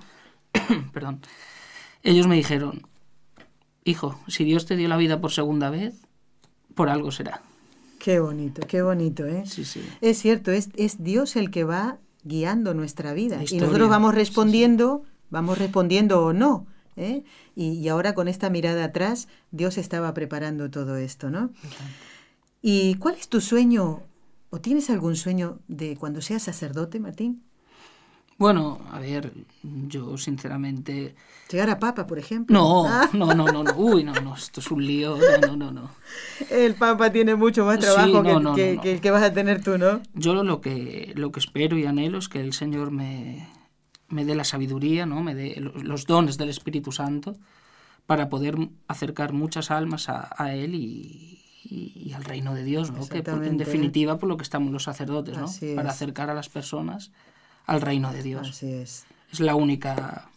[0.92, 1.20] perdón,
[2.02, 2.86] ellos me dijeron,
[3.84, 5.94] hijo, si Dios te dio la vida por segunda vez,
[6.74, 7.42] por algo será.
[7.98, 9.44] Qué bonito, qué bonito, ¿eh?
[9.46, 9.82] Sí, sí.
[10.00, 13.42] Es cierto, es, es Dios el que va guiando nuestra vida.
[13.48, 14.18] Y nosotros vamos sí, sí.
[14.20, 16.66] respondiendo, vamos respondiendo o no.
[16.96, 17.24] ¿eh?
[17.54, 21.50] Y, y ahora con esta mirada atrás, Dios estaba preparando todo esto, ¿no?
[22.62, 24.02] ¿Y cuál es tu sueño?
[24.50, 27.42] ¿O tienes algún sueño de cuando seas sacerdote, Martín?
[28.38, 31.14] Bueno, a ver, yo sinceramente...
[31.50, 32.52] Llegar a papa, por ejemplo.
[32.58, 33.74] No, Ah, no, no, no, no.
[33.76, 35.16] Uy, no, no, esto es un lío.
[35.16, 35.90] No, no, no, no.
[36.50, 38.82] el papa tiene mucho más Sí, trabajo no, que, no, que- no, no.
[38.82, 40.02] que el que vas a tener tú, ¿no?
[40.14, 43.48] Yo lo que, lo que espero y anhelo es que el Señor me,
[44.08, 45.22] me dé la sabiduría, ¿no?
[45.22, 47.36] me dé los, dones del Espíritu Santo
[48.06, 52.90] para poder acercar muchas almas a, a Él y, y- y al reino de Dios,
[52.92, 53.08] ¿no?
[53.08, 55.46] que en definitiva por lo que estamos los sacerdotes, ¿no?
[55.74, 57.12] Para acercar a las personas
[57.66, 58.48] al reino de Dios.
[58.50, 59.04] Así es.
[59.32, 60.28] Es la única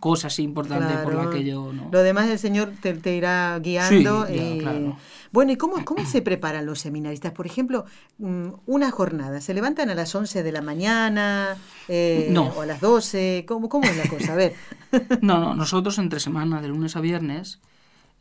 [0.00, 1.30] cosa así importante por la Claro.
[1.30, 1.72] que yo...
[1.72, 1.90] ¿no?
[1.92, 4.26] Lo demás el Señor te, te irá guiando.
[4.26, 4.96] Sí, ya, y- claro.
[5.32, 7.32] Bueno, ¿y cómo, cómo se preparan los seminaristas?
[7.32, 7.84] Por ejemplo,
[8.18, 9.40] mm, una jornada.
[9.40, 12.46] ¿Se levantan a las 11 de la mañana eh, No.
[12.48, 13.44] o a las 12?
[13.46, 14.32] ¿Cómo, ¿Cómo es la cosa?
[14.32, 14.54] A ver.
[15.22, 17.60] No, no, nosotros entre semana, de lunes a viernes,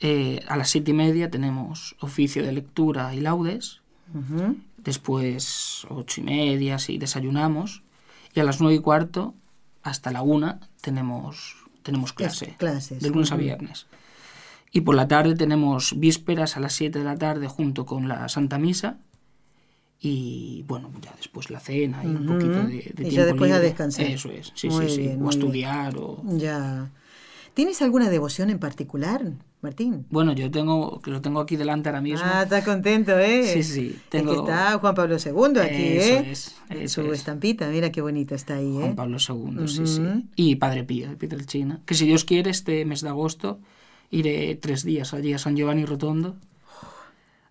[0.01, 3.81] eh, a las siete y media tenemos oficio de lectura y laudes,
[4.13, 4.55] Ujú.
[4.83, 7.83] Después ocho y media, sí, desayunamos,
[8.33, 9.33] y a las nueve y cuarto
[9.83, 13.87] hasta la una tenemos, tenemos clase, clases, de lunes a viernes.
[14.71, 18.29] Y por la tarde tenemos vísperas a las 7 de la tarde junto con la
[18.29, 18.99] Santa Misa.
[19.99, 23.51] Y bueno, ya después la cena y un poquito de, de Y tiempo ya después
[23.51, 23.67] a libre.
[23.69, 24.05] descansar.
[24.05, 25.29] Eso es, sí, Muy sí, o bien.
[25.29, 26.21] estudiar o...
[26.23, 26.91] Ya.
[27.59, 30.05] ¿Tienes alguna devoción en particular, Martín?
[30.09, 32.21] Bueno, yo tengo, que lo tengo aquí delante ahora mismo.
[32.23, 33.43] Ah, estás contento, ¿eh?
[33.53, 36.31] Sí, sí, Es tengo- que está Juan Pablo II aquí, Eso ¿eh?
[36.31, 37.19] es, eso su es.
[37.19, 38.79] estampita, mira qué bonita está ahí, ¿eh?
[38.79, 40.01] Juan Pablo II, sí, sí.
[40.37, 41.81] Y Padre Pío, de Pietrelcina.
[41.85, 43.59] Que si Dios quiere, este mes de agosto
[44.09, 46.37] iré tres días allí a San Giovanni Rotondo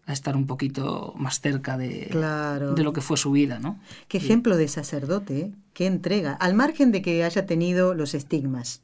[0.07, 2.73] a estar un poquito más cerca de, Claro.
[2.73, 3.79] de lo que fue su vida, ¿no?
[4.09, 5.53] Qué ejemplo de sacerdote, ¿eh?
[5.75, 8.81] qué entrega, al margen de que haya tenido los estigmas.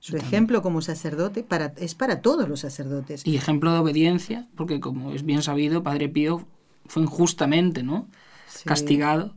[0.00, 3.26] Su ejemplo como sacerdote para, es para todos los sacerdotes.
[3.26, 6.46] Y ejemplo de obediencia, porque como es bien sabido, Padre Pío
[6.86, 8.08] fue injustamente, ¿no?
[8.48, 8.64] Sí.
[8.64, 9.34] Castigado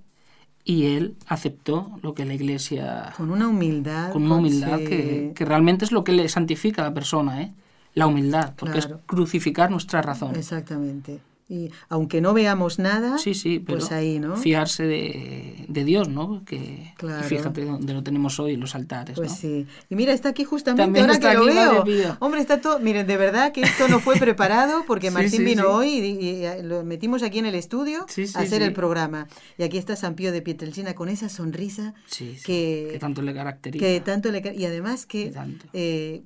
[0.64, 4.12] y él aceptó lo que la Iglesia Con una humildad.
[4.14, 4.86] con una humildad sí.
[4.86, 7.54] que, que realmente es lo que le santifica a la persona, ¿eh?
[7.94, 8.96] La humildad, porque Claro.
[8.96, 10.36] es crucificar nuestra razón.
[10.36, 11.20] Exactamente.
[11.54, 14.36] Y aunque no veamos nada, Sí, sí, pero pues ahí, ¿no?
[14.38, 16.44] fiarse de, de Dios, ¿no?
[16.46, 17.24] Que Claro.
[17.28, 19.38] fíjate donde lo tenemos hoy, los altares, Pues ¿no?
[19.38, 19.68] sí.
[19.90, 21.46] Y mira, está aquí justamente También ahora que lo
[21.86, 22.18] veo.
[22.20, 22.80] Hombre, está todo.
[22.80, 25.68] Miren, de verdad que esto no fue preparado porque Sí, Martín sí, vino sí.
[25.70, 29.28] hoy y, y, lo metimos aquí en el estudio a hacer el programa.
[29.58, 33.86] Y aquí está San Pío de Pietrelcina con esa sonrisa que, que tanto le caracteriza.
[33.86, 35.32] que tanto le y además que
[35.74, 36.24] eh,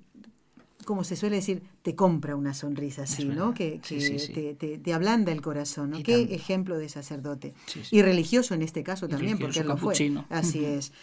[0.87, 3.53] como se suele decir, te compra una sonrisa así, ¿no?
[3.53, 4.31] Que, Sí, que sí, sí.
[4.33, 5.99] Te, te- te ablanda el corazón, ¿no?
[5.99, 7.53] Y Qué ejemplo de sacerdote.
[7.91, 9.93] Y religioso en este caso Y también, porque él lo fue.
[10.29, 10.93] Así es.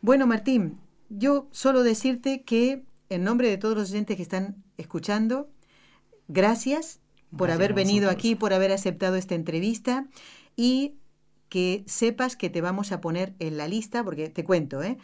[0.00, 0.78] Bueno, Martín,
[1.10, 5.50] yo solo decirte que en nombre de todos los oyentes que están escuchando,
[6.28, 7.00] gracias
[7.30, 10.06] por Gracias haber venido aquí, por haber aceptado esta entrevista
[10.56, 10.94] y
[11.48, 14.96] que sepas que te vamos a poner en la lista, porque te cuento, ¿eh?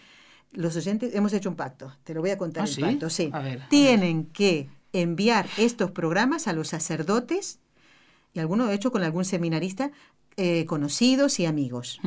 [0.53, 2.81] Los oyentes hemos hecho un pacto, te lo voy a contar ¿Ah, el sí?
[2.81, 3.31] pacto, sí.
[3.33, 7.61] A ver, a Tienen que enviar estos programas a los sacerdotes
[8.33, 9.91] y alguno de hecho con algún seminarista
[10.41, 12.01] eh, conocidos y amigos.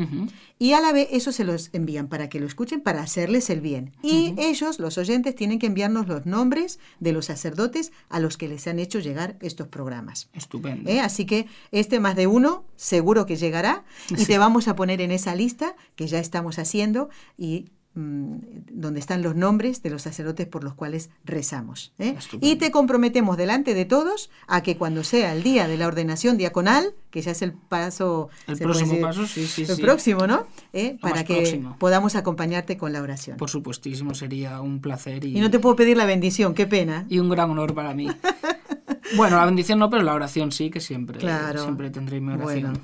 [0.58, 3.60] Y a la vez eso se los envían para que lo escuchen, para hacerles el
[3.60, 3.92] bien.
[4.02, 8.48] Y ellos, los oyentes, tienen que enviarnos los nombres de los sacerdotes a los que
[8.48, 10.30] les han hecho llegar estos programas.
[10.32, 10.90] Estupendo.
[10.90, 11.02] ¿Eh?
[11.02, 15.12] Así que este más de uno seguro que llegará y te vamos a poner en
[15.12, 20.64] esa lista que ya estamos haciendo y donde están los nombres de los sacerdotes por
[20.64, 21.92] los cuales rezamos.
[22.00, 22.16] ¿eh?
[22.18, 22.48] Estupendo.
[22.48, 26.38] Y te comprometemos delante de todos a que cuando sea el día de la ordenación
[26.38, 28.30] diaconal, que ya es el paso...
[28.48, 29.82] El próximo decir, paso, sí, sí, El sí.
[29.82, 30.48] próximo, ¿no?
[30.72, 30.98] ¿Eh?
[31.02, 31.76] Para que próximo.
[31.80, 33.36] podamos acompañarte con la oración.
[33.36, 37.06] Por supuestísimo, sería un placer y, Y no te puedo pedir la bendición, qué pena.
[37.10, 38.08] y un gran honor para mí.
[39.18, 41.64] bueno, la bendición no, pero la oración sí, que siempre, Claro.
[41.64, 42.62] siempre tendré mi oración.
[42.74, 42.80] Bueno.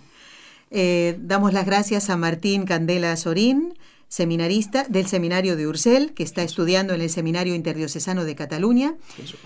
[0.70, 3.74] Eh, damos las gracias a Martín Candela Sorín,
[4.08, 8.96] seminarista del seminario de Ursel, que está estudiando en el Seminario Interdiocesano de Cataluña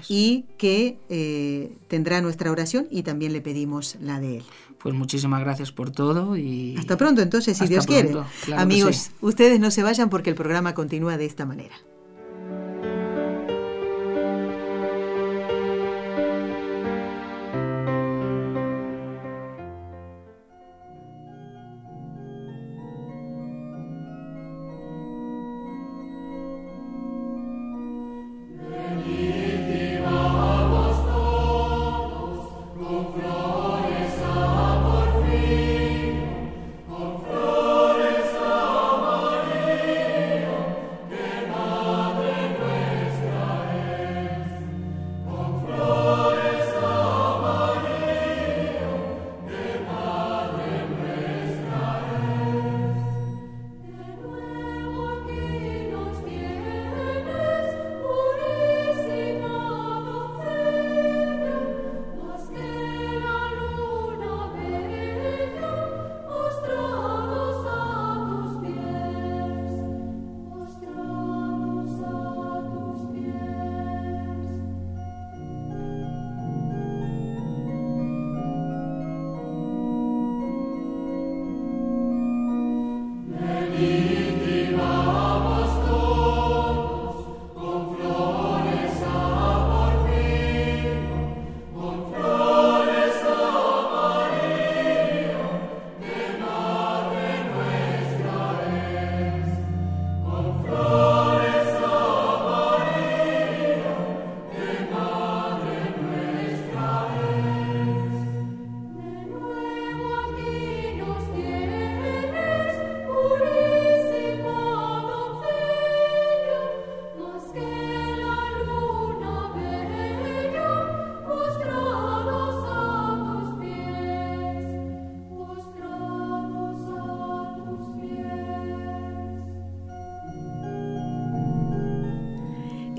[0.08, 4.44] y que eh, tendrá nuestra oración y también le pedimos la de él.
[4.78, 6.76] Pues muchísimas gracias por todo y...
[6.78, 8.10] Hasta pronto entonces, si Dios quiere.
[8.10, 9.12] claro Amigos, sí.
[9.22, 11.76] ustedes no se vayan porque el programa continúa de esta manera.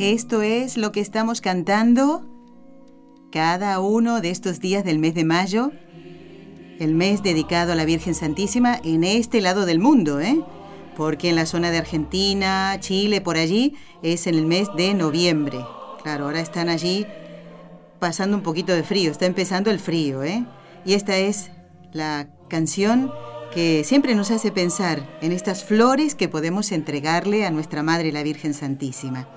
[0.02, 2.26] Esto es lo que estamos cantando
[3.30, 5.70] cada uno de estos días del mes de mayo,
[6.80, 10.42] el mes dedicado a la Virgen Santísima en este lado del mundo, ¿eh?
[10.96, 15.60] Porque en la zona de Argentina, Chile, por allí, es en el mes de noviembre.
[16.03, 17.07] Claro, ahora están allí
[18.00, 20.44] pasando un poquito de frío, está empezando el frío, ¿eh?
[20.84, 21.53] Y esta es
[21.92, 23.12] la canción
[23.55, 28.24] que siempre nos hace pensar en estas flores que podemos entregarle a nuestra Madre la
[28.24, 29.28] Virgen Santísima.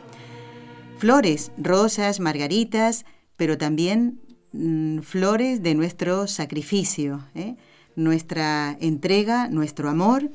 [0.97, 4.21] Flores, rosas, margaritas, pero también
[4.53, 7.55] mm, flores de nuestro sacrificio, ¿eh?
[7.95, 10.31] nuestra entrega, nuestro amor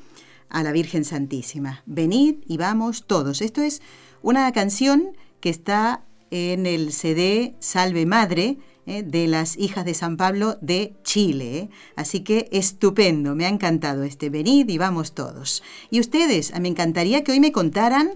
[0.49, 1.81] a la Virgen Santísima.
[1.85, 3.41] Venid y vamos todos.
[3.41, 3.81] Esto es
[4.21, 9.03] una canción que está en el CD Salve Madre, ¿eh?
[9.03, 11.57] de las hijas de San Pablo de Chile.
[11.57, 11.69] ¿eh?
[11.95, 15.63] Así que estupendo, me ha encantado este venid y vamos todos.
[15.89, 18.11] Y ustedes, me encantaría que hoy me contaran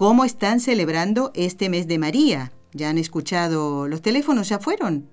[0.00, 2.52] cómo están celebrando este mes de María.
[2.72, 4.48] ¿Ya han escuchado los teléfonos?
[4.48, 5.10] ¿Ya fueron?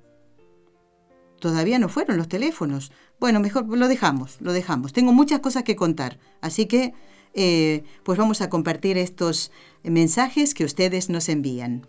[1.42, 2.94] Todavía no fueron los teléfonos.
[3.20, 4.94] Bueno, mejor lo dejamos, lo dejamos.
[4.94, 6.94] Tengo muchas cosas que contar, así que
[7.34, 9.52] eh, pues vamos a compartir estos
[9.84, 11.86] mensajes que ustedes nos envían.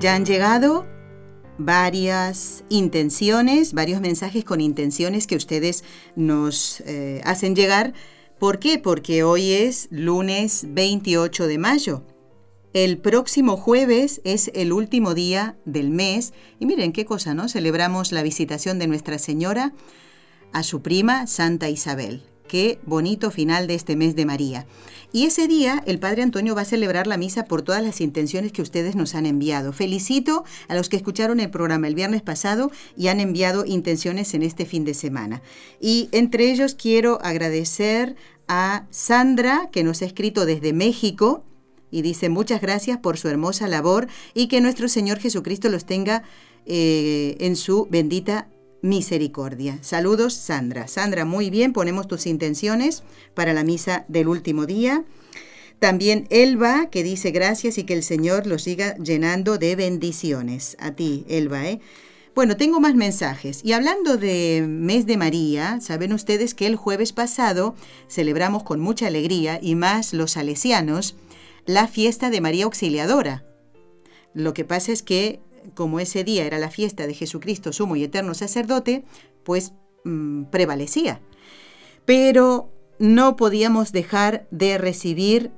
[0.00, 0.86] Ya han llegado
[1.58, 5.82] varias intenciones, varios mensajes con intenciones que ustedes
[6.14, 7.94] nos eh, hacen llegar.
[8.38, 8.78] ¿Por qué?
[8.78, 12.04] Porque hoy es lunes 28 de mayo.
[12.74, 17.48] El próximo jueves es el último día del mes y miren qué cosa, ¿no?
[17.48, 19.72] Celebramos la visitación de Nuestra Señora
[20.52, 22.22] a su prima Santa Isabel.
[22.48, 24.66] Qué bonito final de este mes de María.
[25.12, 28.52] Y ese día el Padre Antonio va a celebrar la misa por todas las intenciones
[28.52, 29.72] que ustedes nos han enviado.
[29.72, 34.42] Felicito a los que escucharon el programa el viernes pasado y han enviado intenciones en
[34.42, 35.42] este fin de semana.
[35.80, 38.16] Y entre ellos quiero agradecer
[38.48, 41.44] a Sandra, que nos ha escrito desde México,
[41.90, 46.22] y dice muchas gracias por su hermosa labor y que nuestro Señor Jesucristo los tenga
[46.66, 48.48] eh, en su bendita
[48.82, 49.78] misericordia.
[49.82, 50.88] Saludos, Sandra.
[50.88, 53.02] Sandra, muy bien, ponemos tus intenciones
[53.34, 55.04] para la misa del último día.
[55.78, 60.76] También Elba, que dice gracias y que el Señor lo siga llenando de bendiciones.
[60.80, 61.80] A ti, Elba, ¿eh?
[62.34, 63.64] Bueno, tengo más mensajes.
[63.64, 67.74] Y hablando de mes de María, saben ustedes que el jueves pasado
[68.08, 71.16] celebramos con mucha alegría, y más los salesianos,
[71.66, 73.44] la fiesta de María Auxiliadora.
[74.34, 75.40] Lo que pasa es que
[75.74, 79.04] como ese día era la fiesta de Jesucristo, sumo y eterno sacerdote,
[79.44, 79.72] pues
[80.04, 81.20] mm, prevalecía.
[82.04, 85.52] Pero no podíamos dejar de recibir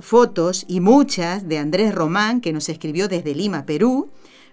[0.00, 4.10] fotos y muchas de Andrés Román, que nos escribió desde Lima, Perú,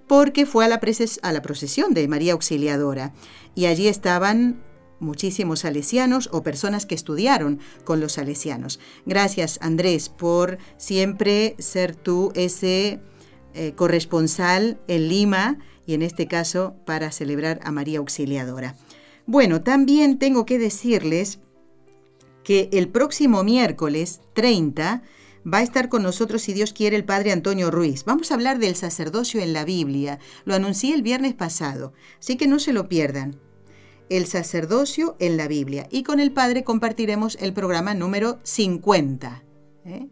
[0.07, 0.81] porque fue a la,
[1.21, 3.13] a la procesión de María Auxiliadora.
[3.55, 4.61] Y allí estaban
[4.99, 8.79] muchísimos salesianos o personas que estudiaron con los salesianos.
[9.05, 13.01] Gracias Andrés por siempre ser tú ese
[13.53, 18.75] eh, corresponsal en Lima y en este caso para celebrar a María Auxiliadora.
[19.25, 21.39] Bueno, también tengo que decirles
[22.43, 25.03] que el próximo miércoles 30
[25.51, 28.05] va a estar con nosotros, si Dios quiere, el Padre Antonio Ruiz.
[28.05, 30.19] Vamos a hablar del sacerdocio en la Biblia.
[30.45, 33.39] Lo anuncié el viernes pasado, así que no se lo pierdan.
[34.09, 35.87] El sacerdocio en la Biblia.
[35.89, 39.43] Y con el Padre compartiremos el programa número 50.
[39.85, 40.07] ¿eh?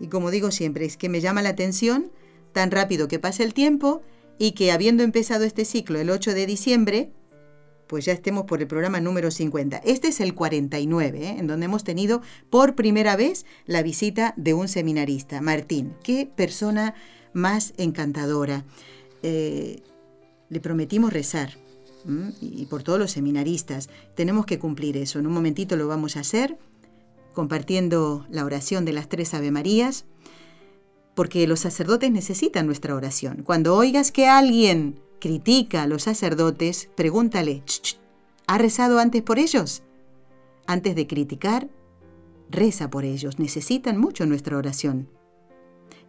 [0.00, 2.10] Y como digo siempre, es que me llama la atención
[2.52, 4.02] tan rápido que pasa el tiempo
[4.38, 7.12] y que habiendo empezado este ciclo el 8 de diciembre,
[7.86, 9.78] pues ya estemos por el programa número 50.
[9.78, 11.36] Este es el 49, ¿eh?
[11.38, 15.94] en donde hemos tenido por primera vez la visita de un seminarista, Martín.
[16.02, 16.94] Qué persona
[17.32, 18.64] más encantadora.
[19.22, 19.82] Eh,
[20.48, 21.58] le prometimos rezar.
[22.40, 23.90] Y por todos los seminaristas.
[24.14, 25.18] Tenemos que cumplir eso.
[25.18, 26.56] En un momentito lo vamos a hacer,
[27.34, 30.06] compartiendo la oración de las tres Ave Marías
[31.14, 33.42] porque los sacerdotes necesitan nuestra oración.
[33.44, 37.62] Cuando oigas que alguien critica a los sacerdotes, pregúntale,
[38.46, 39.82] ¿ha rezado antes por ellos?
[40.66, 41.68] Antes de criticar,
[42.50, 45.08] reza por ellos, necesitan mucho nuestra oración.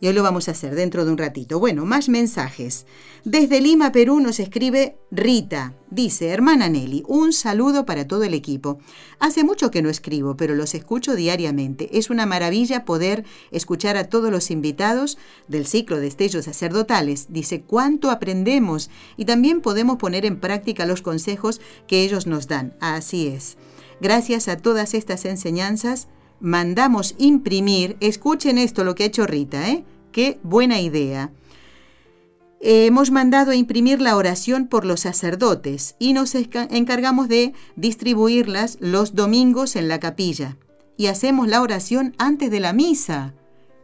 [0.02, 1.60] Y hoy lo vamos a hacer dentro de un ratito.
[1.60, 2.88] Bueno, más mensajes.
[3.24, 5.76] Desde Lima, Perú, nos escribe Rita.
[5.91, 8.80] Dice, hermana Nelly, un saludo para todo el equipo.
[9.20, 11.99] Hace mucho que no escribo, pero los escucho diariamente.
[11.99, 17.28] Es una maravilla poder escuchar a todos los invitados del ciclo de estellos sacerdotales.
[17.30, 22.74] Dice, cuánto aprendemos y también podemos poner en práctica los consejos que ellos nos dan.
[22.80, 23.56] Así es.
[24.02, 26.08] Gracias a todas estas enseñanzas,
[26.41, 29.83] mandamos imprimir, escuchen esto lo que ha hecho Rita, ¿eh?
[30.11, 31.31] Qué buena idea.
[32.59, 39.15] Hemos mandado a imprimir la oración por los sacerdotes y nos encargamos de distribuirlas los
[39.15, 40.57] domingos en la capilla.
[40.95, 43.33] Y hacemos la oración antes de la misa.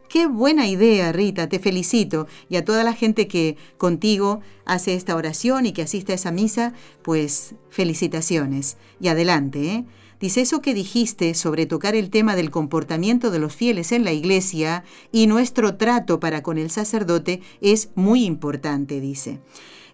[0.08, 2.28] Qué buena idea, Rita, te felicito.
[2.48, 6.30] Y a toda la gente que contigo hace esta oración y que asiste a esa
[6.30, 8.76] misa, pues felicitaciones.
[9.00, 9.84] Y adelante, ¿eh?
[10.20, 14.12] Dice, eso que dijiste sobre tocar el tema del comportamiento de los fieles en la
[14.12, 19.40] iglesia y nuestro trato para con el sacerdote es muy importante, dice.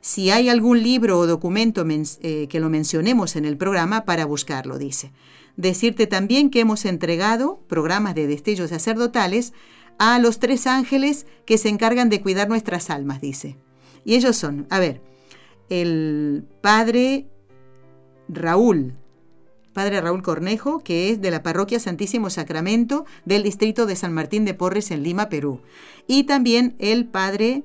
[0.01, 4.79] Si hay algún libro o documento eh, que lo mencionemos en el programa para buscarlo,
[4.79, 5.13] dice.
[5.57, 9.53] Decirte también que hemos entregado programas de destellos sacerdotales
[9.99, 13.57] a los tres ángeles que se encargan de cuidar nuestras almas, dice.
[14.05, 15.01] Y ellos son, a ver,
[15.69, 17.29] el padre
[18.29, 18.95] Raúl,
[19.75, 24.47] padre Raúl Cornejo, que es de la parroquia Santísimo Sacramento del distrito de San Martín
[24.47, 25.61] de Porres en Lima, Perú.
[26.07, 27.65] Y también el padre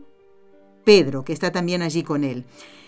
[0.83, 2.43] Pedro, que está también allí con él.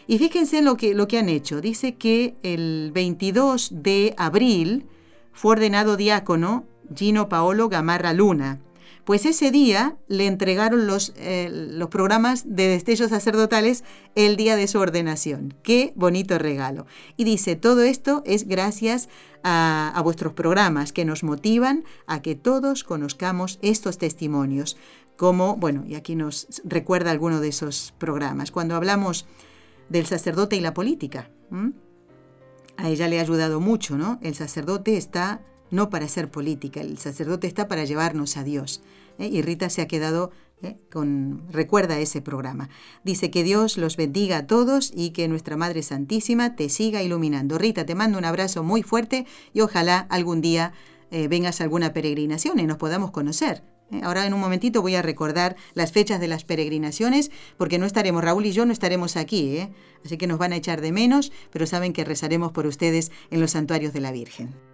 [0.07, 1.61] Y fíjense lo que, lo que han hecho.
[1.61, 4.87] Dice que el 22 de abril
[5.31, 8.59] fue ordenado diácono Gino Paolo Gamarra Luna.
[9.05, 13.83] Pues ese día le entregaron los, eh, los programas de destellos sacerdotales
[14.15, 15.55] el día de su ordenación.
[15.63, 16.85] Qué bonito regalo.
[17.17, 19.09] Y dice, todo esto es gracias
[19.43, 24.77] a, vuestros programas que nos motivan a que todos conozcamos estos testimonios.
[25.17, 28.51] Como, bueno, y aquí nos recuerda alguno de esos programas.
[28.51, 29.25] Cuando hablamos
[29.89, 31.29] del sacerdote y la política,
[32.77, 34.19] a ella le ha ayudado mucho, ¿no?
[34.21, 35.41] El sacerdote está
[35.71, 38.81] no para hacer política, el sacerdote está para llevarnos a Dios.
[39.17, 39.27] ¿eh?
[39.27, 40.77] Y Rita se ha quedado ¿eh?
[40.91, 42.69] con, recuerda ese programa.
[43.03, 47.57] Dice que Dios los bendiga a todos y que nuestra Madre Santísima te siga iluminando.
[47.57, 50.73] Rita, te mando un abrazo muy fuerte y ojalá algún día
[51.09, 53.63] eh, vengas a alguna peregrinación y nos podamos conocer.
[54.03, 58.23] Ahora en un momentito voy a recordar las fechas de las peregrinaciones porque no estaremos,
[58.23, 59.67] Raúl y yo no estaremos aquí,
[60.05, 63.41] así que nos van a echar de menos, pero saben que rezaremos por ustedes en
[63.41, 64.70] los santuarios de la Virgen.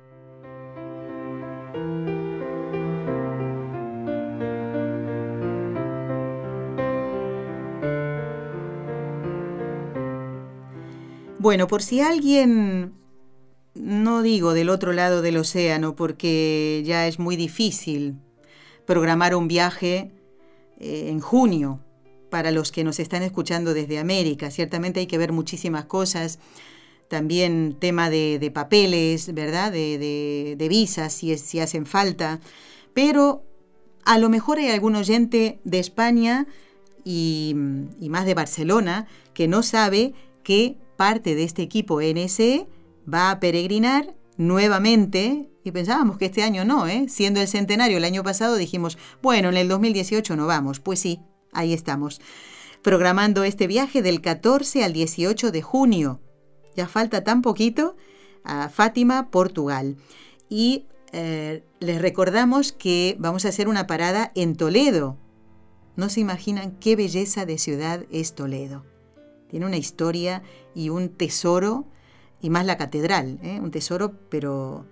[11.47, 12.93] Bueno, por si alguien,
[13.73, 18.15] no digo del otro lado del océano, porque ya es muy difícil
[18.86, 20.11] programar un viaje
[20.78, 21.80] eh, en junio
[22.30, 24.51] para los que nos están escuchando desde América.
[24.51, 26.39] Ciertamente hay que ver muchísimas cosas,
[27.08, 29.72] también tema de, papeles, ¿verdad?
[29.72, 32.39] De, visas, si, hacen falta,
[32.93, 33.43] pero
[34.05, 36.47] a lo mejor hay algún oyente de España
[37.03, 37.55] y,
[37.99, 42.68] y más de Barcelona que no sabe que parte de este equipo NSE
[43.12, 47.08] va a peregrinar nuevamente y pensábamos que este año no, ¿eh?
[47.10, 51.20] siendo el centenario el año pasado dijimos, bueno, en el 2018 no vamos, pues sí,
[51.51, 52.22] ahí estamos,
[52.82, 56.22] programando este viaje del 14 al 18 de junio,
[56.78, 57.97] ya falta tan poquito,
[58.43, 59.97] a Fátima, Portugal.
[60.47, 65.17] Y eh, les recordamos que vamos a hacer una parada en Toledo.
[65.95, 68.86] No se imaginan qué belleza de ciudad es Toledo.
[69.49, 70.43] Tiene una historia
[70.75, 71.88] y un tesoro,
[72.41, 73.59] y más la catedral, ¿eh?
[73.59, 74.86] un tesoro, pero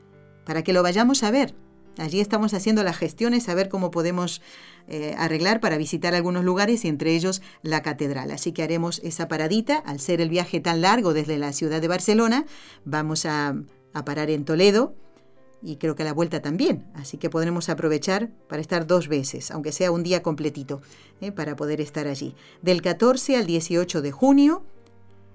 [0.46, 1.54] para que lo vayamos a ver.
[1.98, 4.42] Allí estamos haciendo las gestiones, a ver cómo podemos
[4.88, 8.30] eh, arreglar para visitar algunos lugares y entre ellos la catedral.
[8.32, 9.78] Así que haremos esa paradita.
[9.78, 12.46] Al ser el viaje tan largo desde la ciudad de Barcelona,
[12.84, 13.56] vamos a,
[14.06, 14.94] parar en Toledo
[15.64, 16.86] y creo que a la vuelta también.
[16.94, 20.82] Así que podremos aprovechar para estar dos veces, aunque sea un día completito,
[21.22, 21.32] ¿eh?
[21.32, 22.36] para poder estar allí.
[22.62, 24.66] Del 14 al 18 de junio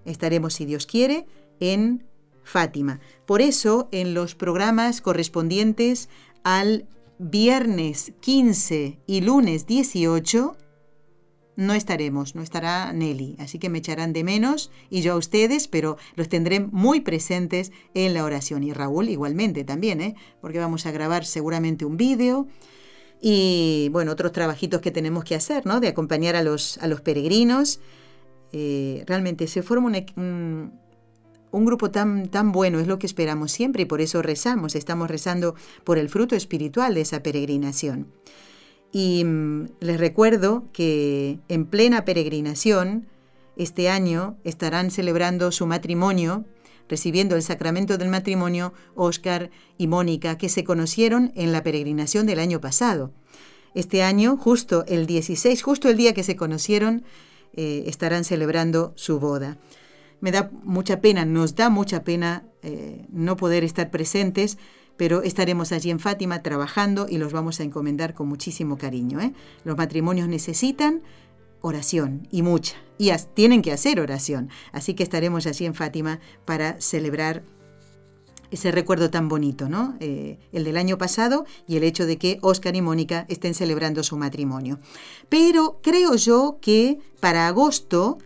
[0.05, 1.27] estaremos, si Dios quiere,
[1.59, 2.05] en
[2.43, 3.01] Fátima.
[3.27, 6.09] Por eso, en los programas correspondientes
[6.43, 6.87] al
[7.23, 10.57] viernes 15 y lunes 18,
[11.57, 15.69] no estaremos, no estará Nelly, así que me echarán de menos y yo a ustedes,
[15.69, 18.63] pero los tendré muy presentes en la oración.
[18.63, 20.15] Y Raúl igualmente también, ¿eh?
[20.41, 22.49] porque vamos a grabar seguramente un vídeo
[23.21, 25.79] y bueno, otros trabajitos que tenemos que hacer, ¿no?
[25.81, 27.81] De acompañar a los, a los peregrinos.
[28.53, 30.73] Eh, realmente se forma un,
[31.53, 35.55] grupo tan, tan bueno, es lo que esperamos siempre y por eso rezamos, estamos rezando
[35.85, 38.07] por el fruto espiritual de esa peregrinación.
[38.93, 43.07] Y mm, les recuerdo que en plena peregrinación,
[43.57, 46.45] este año estarán celebrando su matrimonio,
[46.89, 52.41] recibiendo el sacramento del matrimonio Oscar y Mónica, que se conocieron en la peregrinación del
[52.41, 53.13] año pasado.
[53.75, 57.05] Este año, justo el 16, justo el día que se conocieron,
[57.53, 59.59] eh, estarán celebrando su boda.
[60.21, 64.59] Me da mucha pena, nos da mucha pena eh, no poder estar presentes,
[64.97, 69.21] pero estaremos allí en Fátima trabajando y los vamos a encomendar con muchísimo cariño.
[69.21, 69.33] ¿eh?
[69.65, 71.03] Los matrimonios necesitan
[71.63, 76.81] oración y mucha, y tienen que hacer oración, así que estaremos allí en Fátima para
[76.81, 77.43] celebrar
[78.51, 79.97] ese recuerdo tan bonito, ¿no?
[80.01, 84.03] Eh, el del año pasado y el hecho de que Oscar y Mónica estén celebrando
[84.03, 84.79] su matrimonio.
[85.29, 88.19] Pero creo yo que para agosto,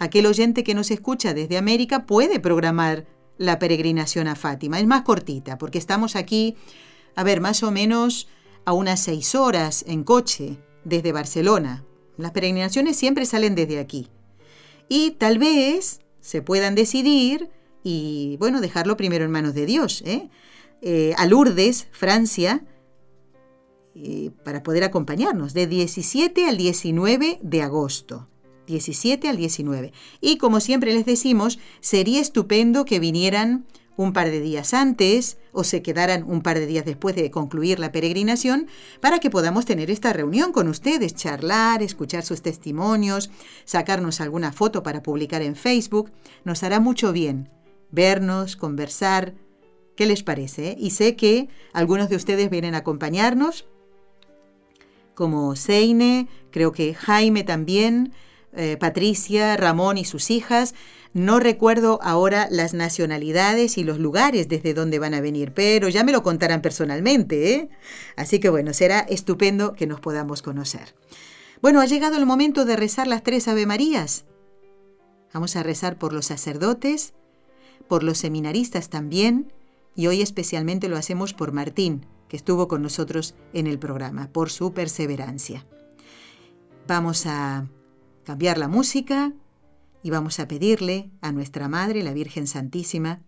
[0.00, 3.06] aquel oyente que nos escucha desde América puede programar
[3.38, 4.80] la peregrinación a Fátima.
[4.80, 6.56] Es más cortita, porque estamos aquí,
[7.14, 8.26] a ver, más o menos
[8.64, 11.84] a unas seis horas en coche desde Barcelona.
[12.16, 14.08] Las peregrinaciones siempre salen desde aquí.
[14.88, 17.50] Y tal vez se puedan decidir
[17.84, 20.02] y, bueno, dejarlo primero en manos de Dios.
[20.06, 20.28] ¿eh?
[20.80, 22.64] eh a Lourdes, Francia,
[23.94, 28.28] eh, para poder acompañarnos de 17 al 19 de agosto.
[28.70, 29.92] 17 al 19.
[30.20, 33.66] Y como siempre les decimos, sería estupendo que vinieran
[33.96, 37.78] un par de días antes o se quedaran un par de días después de concluir
[37.78, 38.68] la peregrinación
[39.00, 43.30] para que podamos tener esta reunión con ustedes, charlar, escuchar sus testimonios,
[43.66, 46.10] sacarnos alguna foto para publicar en Facebook.
[46.44, 47.50] Nos hará mucho bien
[47.90, 49.34] vernos, conversar.
[49.96, 50.76] ¿Qué les parece?
[50.78, 53.66] Y sé que algunos de ustedes vienen a acompañarnos,
[55.14, 58.14] como Seine, creo que Jaime también,
[58.52, 60.74] eh, Patricia, Ramón y sus hijas.
[61.12, 66.04] No recuerdo ahora las nacionalidades y los lugares desde donde van a venir, pero ya
[66.04, 67.54] me lo contarán personalmente.
[67.54, 67.68] ¿eh?
[68.16, 70.94] Así que bueno, será estupendo que nos podamos conocer.
[71.62, 74.24] Bueno, ha llegado el momento de rezar las tres Ave Marías.
[75.32, 77.12] Vamos a rezar por los sacerdotes,
[77.86, 79.52] por los seminaristas también,
[79.94, 84.50] y hoy especialmente lo hacemos por Martín, que estuvo con nosotros en el programa, por
[84.50, 85.66] su perseverancia.
[86.86, 87.66] Vamos a
[88.24, 89.32] cambiar la música,
[90.02, 93.20] y vamos a pedirle a nuestra Madre, la Virgen Santísima,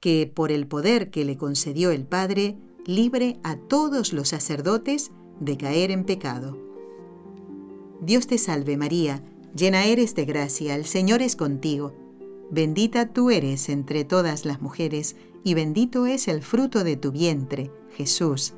[0.00, 2.56] que por el poder que le concedió el Padre,
[2.86, 6.58] libre a todos los sacerdotes de caer en pecado.
[8.00, 9.22] Dios te salve María,
[9.54, 11.94] llena eres de gracia, el Señor es contigo.
[12.50, 15.14] Bendita tú eres entre todas las mujeres,
[15.44, 18.54] y bendito es el fruto de tu vientre, Jesús.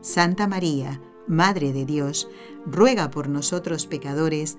[0.00, 2.28] Santa María, Madre de Dios,
[2.64, 4.58] ruega por nosotros pecadores,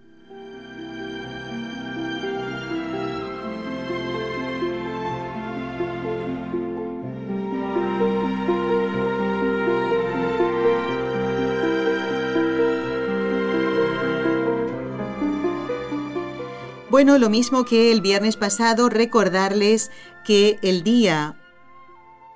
[17.01, 19.89] Bueno, lo mismo que el viernes pasado, recordarles
[20.23, 21.35] que el día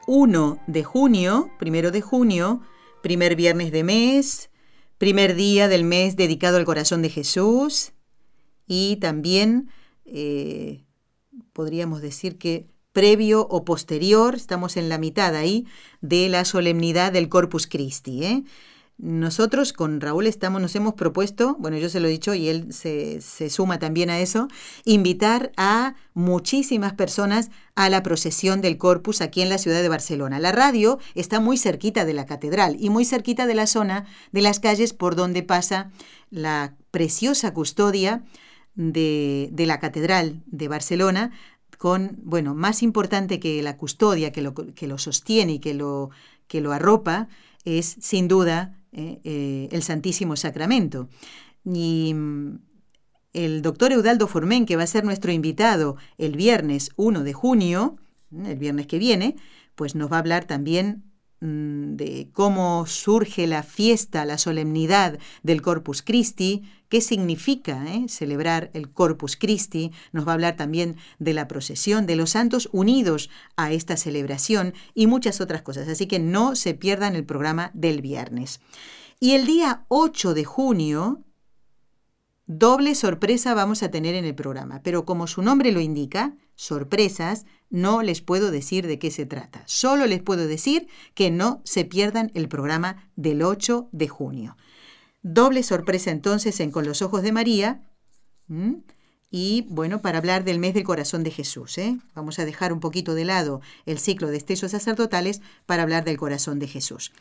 [0.08, 2.62] 1 de junio, primero de junio,
[3.04, 4.50] primer viernes de mes,
[4.98, 7.92] primer día del mes dedicado al corazón de Jesús
[8.66, 9.70] y también
[10.04, 10.84] eh,
[11.54, 15.68] podríamos decir que previo o posterior, estamos en la mitad ahí,
[16.02, 18.26] de la solemnidad del Corpus Christi.
[18.26, 18.44] ¿eh?
[18.98, 22.72] Nosotros con Raúl estamos, nos hemos propuesto, bueno, yo se lo he dicho y él
[22.72, 24.48] se, se, suma también a eso,
[24.86, 30.40] invitar a muchísimas personas a la procesión del Corpus aquí en la ciudad de Barcelona.
[30.40, 34.42] La radio está muy cerquita de la catedral y muy cerquita de la zona de
[34.42, 35.92] las calles por donde pasa
[36.30, 38.24] la preciosa custodia
[38.76, 41.32] de, de la catedral de Barcelona,
[41.78, 46.12] con, bueno, más importante que la custodia que lo, que lo sostiene y que lo,
[46.48, 47.28] que lo arropa,
[47.66, 51.10] es sin duda eh, eh, el Santísimo Sacramento.
[51.64, 52.60] Y mm,
[53.34, 57.98] el doctor Eudaldo Formen, que va a ser nuestro invitado el viernes 1 de junio,
[58.32, 59.36] el viernes que viene,
[59.76, 61.04] pues nos va a hablar también
[61.42, 68.72] Mm, de cómo surge la fiesta, la solemnidad del Corpus Christi, qué significa eh, celebrar
[68.74, 73.30] el Corpus Christi, nos va a hablar también de la procesión, de los santos unidos
[73.56, 75.88] a esta celebración y muchas otras cosas.
[75.88, 78.62] Así que no se pierdan el programa del viernes.
[79.20, 81.24] Y el día 8 de junio,
[82.46, 87.46] doble sorpresa vamos a tener en el programa, pero como su nombre lo indica, sorpresas,
[87.70, 89.64] no les puedo decir de qué se trata.
[89.66, 94.58] Solo les puedo decir que no se pierdan el programa del 8 de junio.
[95.28, 97.82] Doble sorpresa entonces en Con los Ojos de María.
[99.32, 101.80] y bueno, para hablar del mes del corazón de Jesús.
[101.80, 101.98] ¿eh?
[102.14, 106.18] Vamos a dejar un poquito de lado el ciclo de estellos sacerdotales para hablar del
[106.18, 107.12] corazón de Jesús.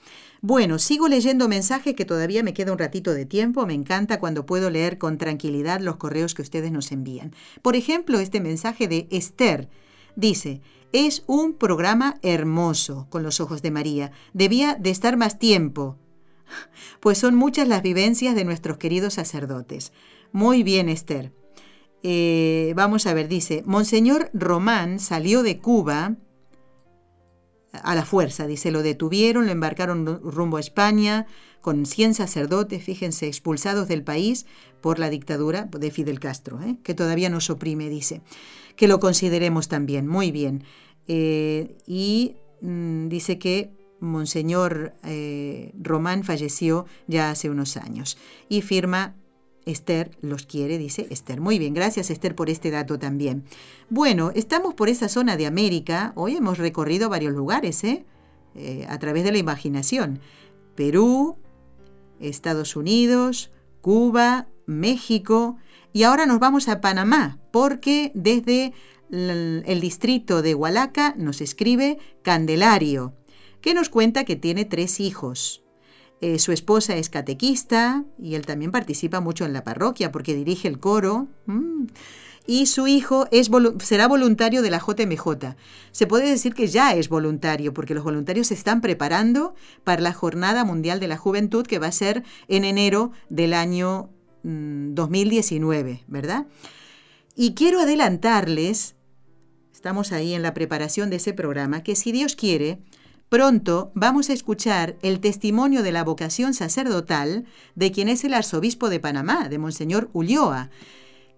[0.43, 3.65] Bueno, sigo leyendo mensajes que todavía me queda un ratito de tiempo.
[3.65, 7.33] Me encanta cuando puedo leer con tranquilidad los correos que ustedes nos envían.
[7.63, 9.71] Por ejemplo, este mensaje de Esther
[10.15, 10.61] dice,
[10.93, 14.13] es un programa hermoso con los ojos de María.
[14.35, 15.97] Debía de estar más tiempo.
[17.01, 19.93] Pues son muchas las vivencias de nuestros queridos sacerdotes.
[20.33, 21.33] Muy bien, Esther.
[22.03, 26.17] Eh, vamos a ver, dice, Monseñor Román salió de Cuba
[27.73, 31.27] a la fuerza, dice, lo detuvieron, lo embarcaron rumbo a España
[31.61, 34.45] con 100 sacerdotes, fíjense, expulsados del país
[34.83, 36.77] por la dictadura de Fidel Castro, ¿eh?
[36.83, 38.21] que todavía nos oprime, dice.
[38.77, 40.65] Que lo consideremos también, muy bien.
[41.09, 43.73] Eh, y mm, dice que
[44.05, 44.93] Monseñor
[45.81, 49.15] Román falleció ya hace unos años y firma
[49.67, 51.41] Esther los quiere, dice Esther.
[51.41, 53.45] Muy bien, gracias Esther por este dato también.
[53.89, 56.13] Bueno, estamos por esa zona de América.
[56.17, 58.05] Hoy hemos recorrido varios lugares, ¿eh?
[58.55, 60.21] eh a través de la imaginación.
[60.75, 61.39] Perú,
[62.21, 63.51] Estados Unidos,
[63.81, 65.57] Cuba, México.
[65.93, 68.73] Y ahora nos vamos a Panamá, porque desde
[69.11, 73.15] el distrito de Hualaca nos escribe Candelario,
[73.65, 75.65] que nos cuenta que tiene tres hijos.
[76.21, 80.69] Eh, su esposa es catequista y él también participa mucho en la parroquia porque dirige
[80.69, 81.29] el coro.
[81.47, 81.87] Mm.
[82.47, 83.27] Y su hijo
[83.79, 85.57] será voluntario de la JMJ.
[85.93, 90.13] Se puede decir que ya es voluntario porque los voluntarios se están preparando para la
[90.13, 94.11] Jornada Mundial de la Juventud que va a ser en enero del año
[94.43, 96.47] 2019, mm, ¿verdad?
[97.35, 98.95] Y quiero adelantarles,
[99.73, 102.79] estamos ahí en la preparación de ese programa, que si Dios quiere,
[103.35, 108.91] Pronto vamos a escuchar el testimonio de la vocación sacerdotal de quien es el arzobispo
[108.91, 110.71] de Panamá, de Monseñor Ulloa,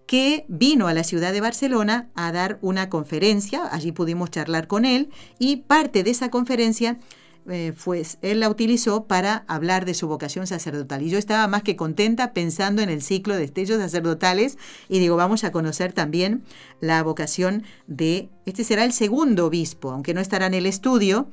[0.05, 4.85] que vino a la ciudad de Barcelona a dar una conferencia, allí pudimos charlar con
[4.85, 6.99] él, y parte de esa conferencia
[7.49, 11.01] eh, pues él la utilizó para hablar de su vocación sacerdotal.
[11.01, 15.15] Y yo estaba más que contenta pensando en el ciclo de estellos sacerdotales y digo,
[15.15, 16.43] vamos a conocer también
[16.79, 21.31] la vocación de, este será el segundo obispo, aunque no estará en el estudio,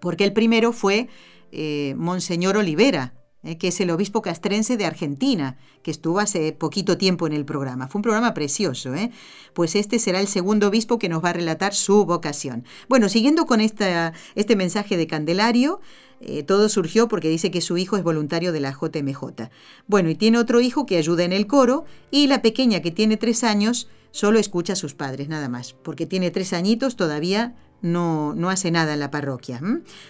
[0.00, 1.08] porque el primero fue
[1.52, 6.98] eh, Monseñor Olivera, eh, que es el obispo castrense de Argentina, que estuvo hace poquito
[6.98, 7.86] tiempo en el programa.
[7.86, 9.12] Fue un programa precioso, ¿eh?
[9.54, 12.64] Pues este será el segundo obispo que nos va a relatar su vocación.
[12.88, 15.80] Bueno, siguiendo con esta, este mensaje de Candelario,
[16.20, 19.50] eh, todo surgió porque dice que su hijo es voluntario de la JMJ.
[19.86, 23.16] Bueno, y tiene otro hijo que ayuda en el coro, y la pequeña que tiene
[23.16, 28.34] tres años solo escucha a sus padres, nada más, porque tiene tres añitos, todavía no,
[28.34, 29.60] no hace nada en la parroquia.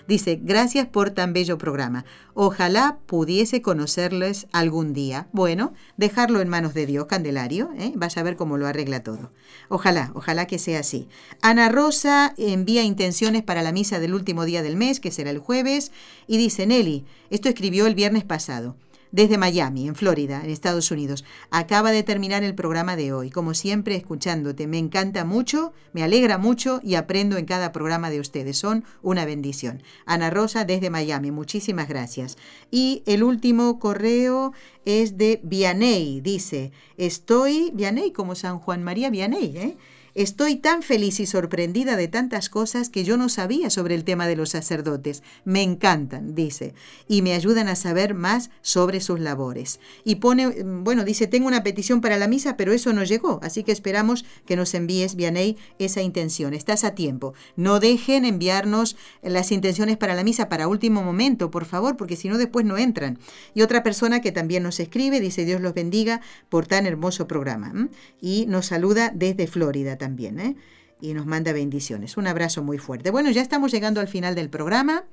[0.06, 2.04] Dice, gracias por tan bello programa.
[2.34, 5.28] Ojalá pudiese conocerles algún día.
[5.32, 7.70] Bueno, dejarlo en manos de Dios, Candelario.
[7.78, 7.92] ¿eh?
[7.96, 9.32] Vas a ver cómo lo arregla todo.
[9.68, 11.08] Ojalá, ojalá que sea así.
[11.42, 15.38] Ana Rosa envía intenciones para la misa del último día del mes, que será el
[15.38, 15.92] jueves,
[16.26, 18.76] y dice, Nelly, esto escribió el viernes pasado
[19.12, 21.24] desde Miami, en Florida, en Estados Unidos.
[21.50, 23.30] Acaba de terminar el programa de hoy.
[23.30, 24.66] Como siempre, escuchándote.
[24.66, 28.58] Me encanta mucho, me alegra mucho y aprendo en cada programa de ustedes.
[28.58, 29.82] Son una bendición.
[30.06, 31.30] Ana Rosa desde Miami.
[31.30, 32.36] Muchísimas gracias.
[32.70, 34.52] Y el último correo
[34.84, 36.20] es de Vianey.
[36.20, 39.76] Dice, estoy, Vianey como San Juan María Vianey, ¿eh?
[40.18, 44.26] Estoy tan feliz y sorprendida de tantas cosas que yo no sabía sobre el tema
[44.26, 45.22] de los sacerdotes.
[45.44, 46.74] Me encantan, dice,
[47.06, 49.78] y me ayudan a saber más sobre sus labores.
[50.02, 53.62] Y pone, bueno, dice, tengo una petición para la misa, pero eso no llegó, así
[53.62, 56.52] que esperamos que nos envíes, Vianey, esa intención.
[56.52, 57.34] Estás a tiempo.
[57.54, 62.28] No dejen enviarnos las intenciones para la misa para último momento, por favor, porque si
[62.28, 63.20] no después no entran.
[63.54, 67.72] Y otra persona que también nos escribe, dice, Dios los bendiga por tan hermoso programa.
[68.20, 70.56] Y nos saluda desde Florida también también, ¿eh?
[71.00, 72.16] y nos manda bendiciones.
[72.16, 73.10] Un abrazo muy fuerte.
[73.10, 75.04] Bueno, ya estamos llegando al final del programa.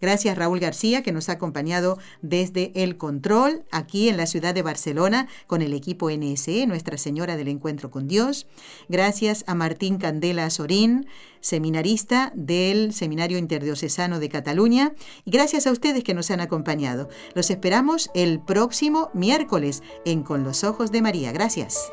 [0.00, 4.62] Gracias Raúl García que nos ha acompañado desde el control aquí en la ciudad de
[4.62, 8.46] Barcelona con el equipo NSE, Nuestra Señora del Encuentro con Dios.
[8.88, 11.06] Gracias a Martín Candela Sorín,
[11.40, 14.94] seminarista del Seminario Interdiocesano de Cataluña.
[15.24, 17.08] Y gracias a ustedes que nos han acompañado.
[17.34, 21.32] Los esperamos el próximo miércoles en Con los Ojos de María.
[21.32, 21.92] Gracias.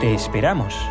[0.00, 0.88] Te esperamos.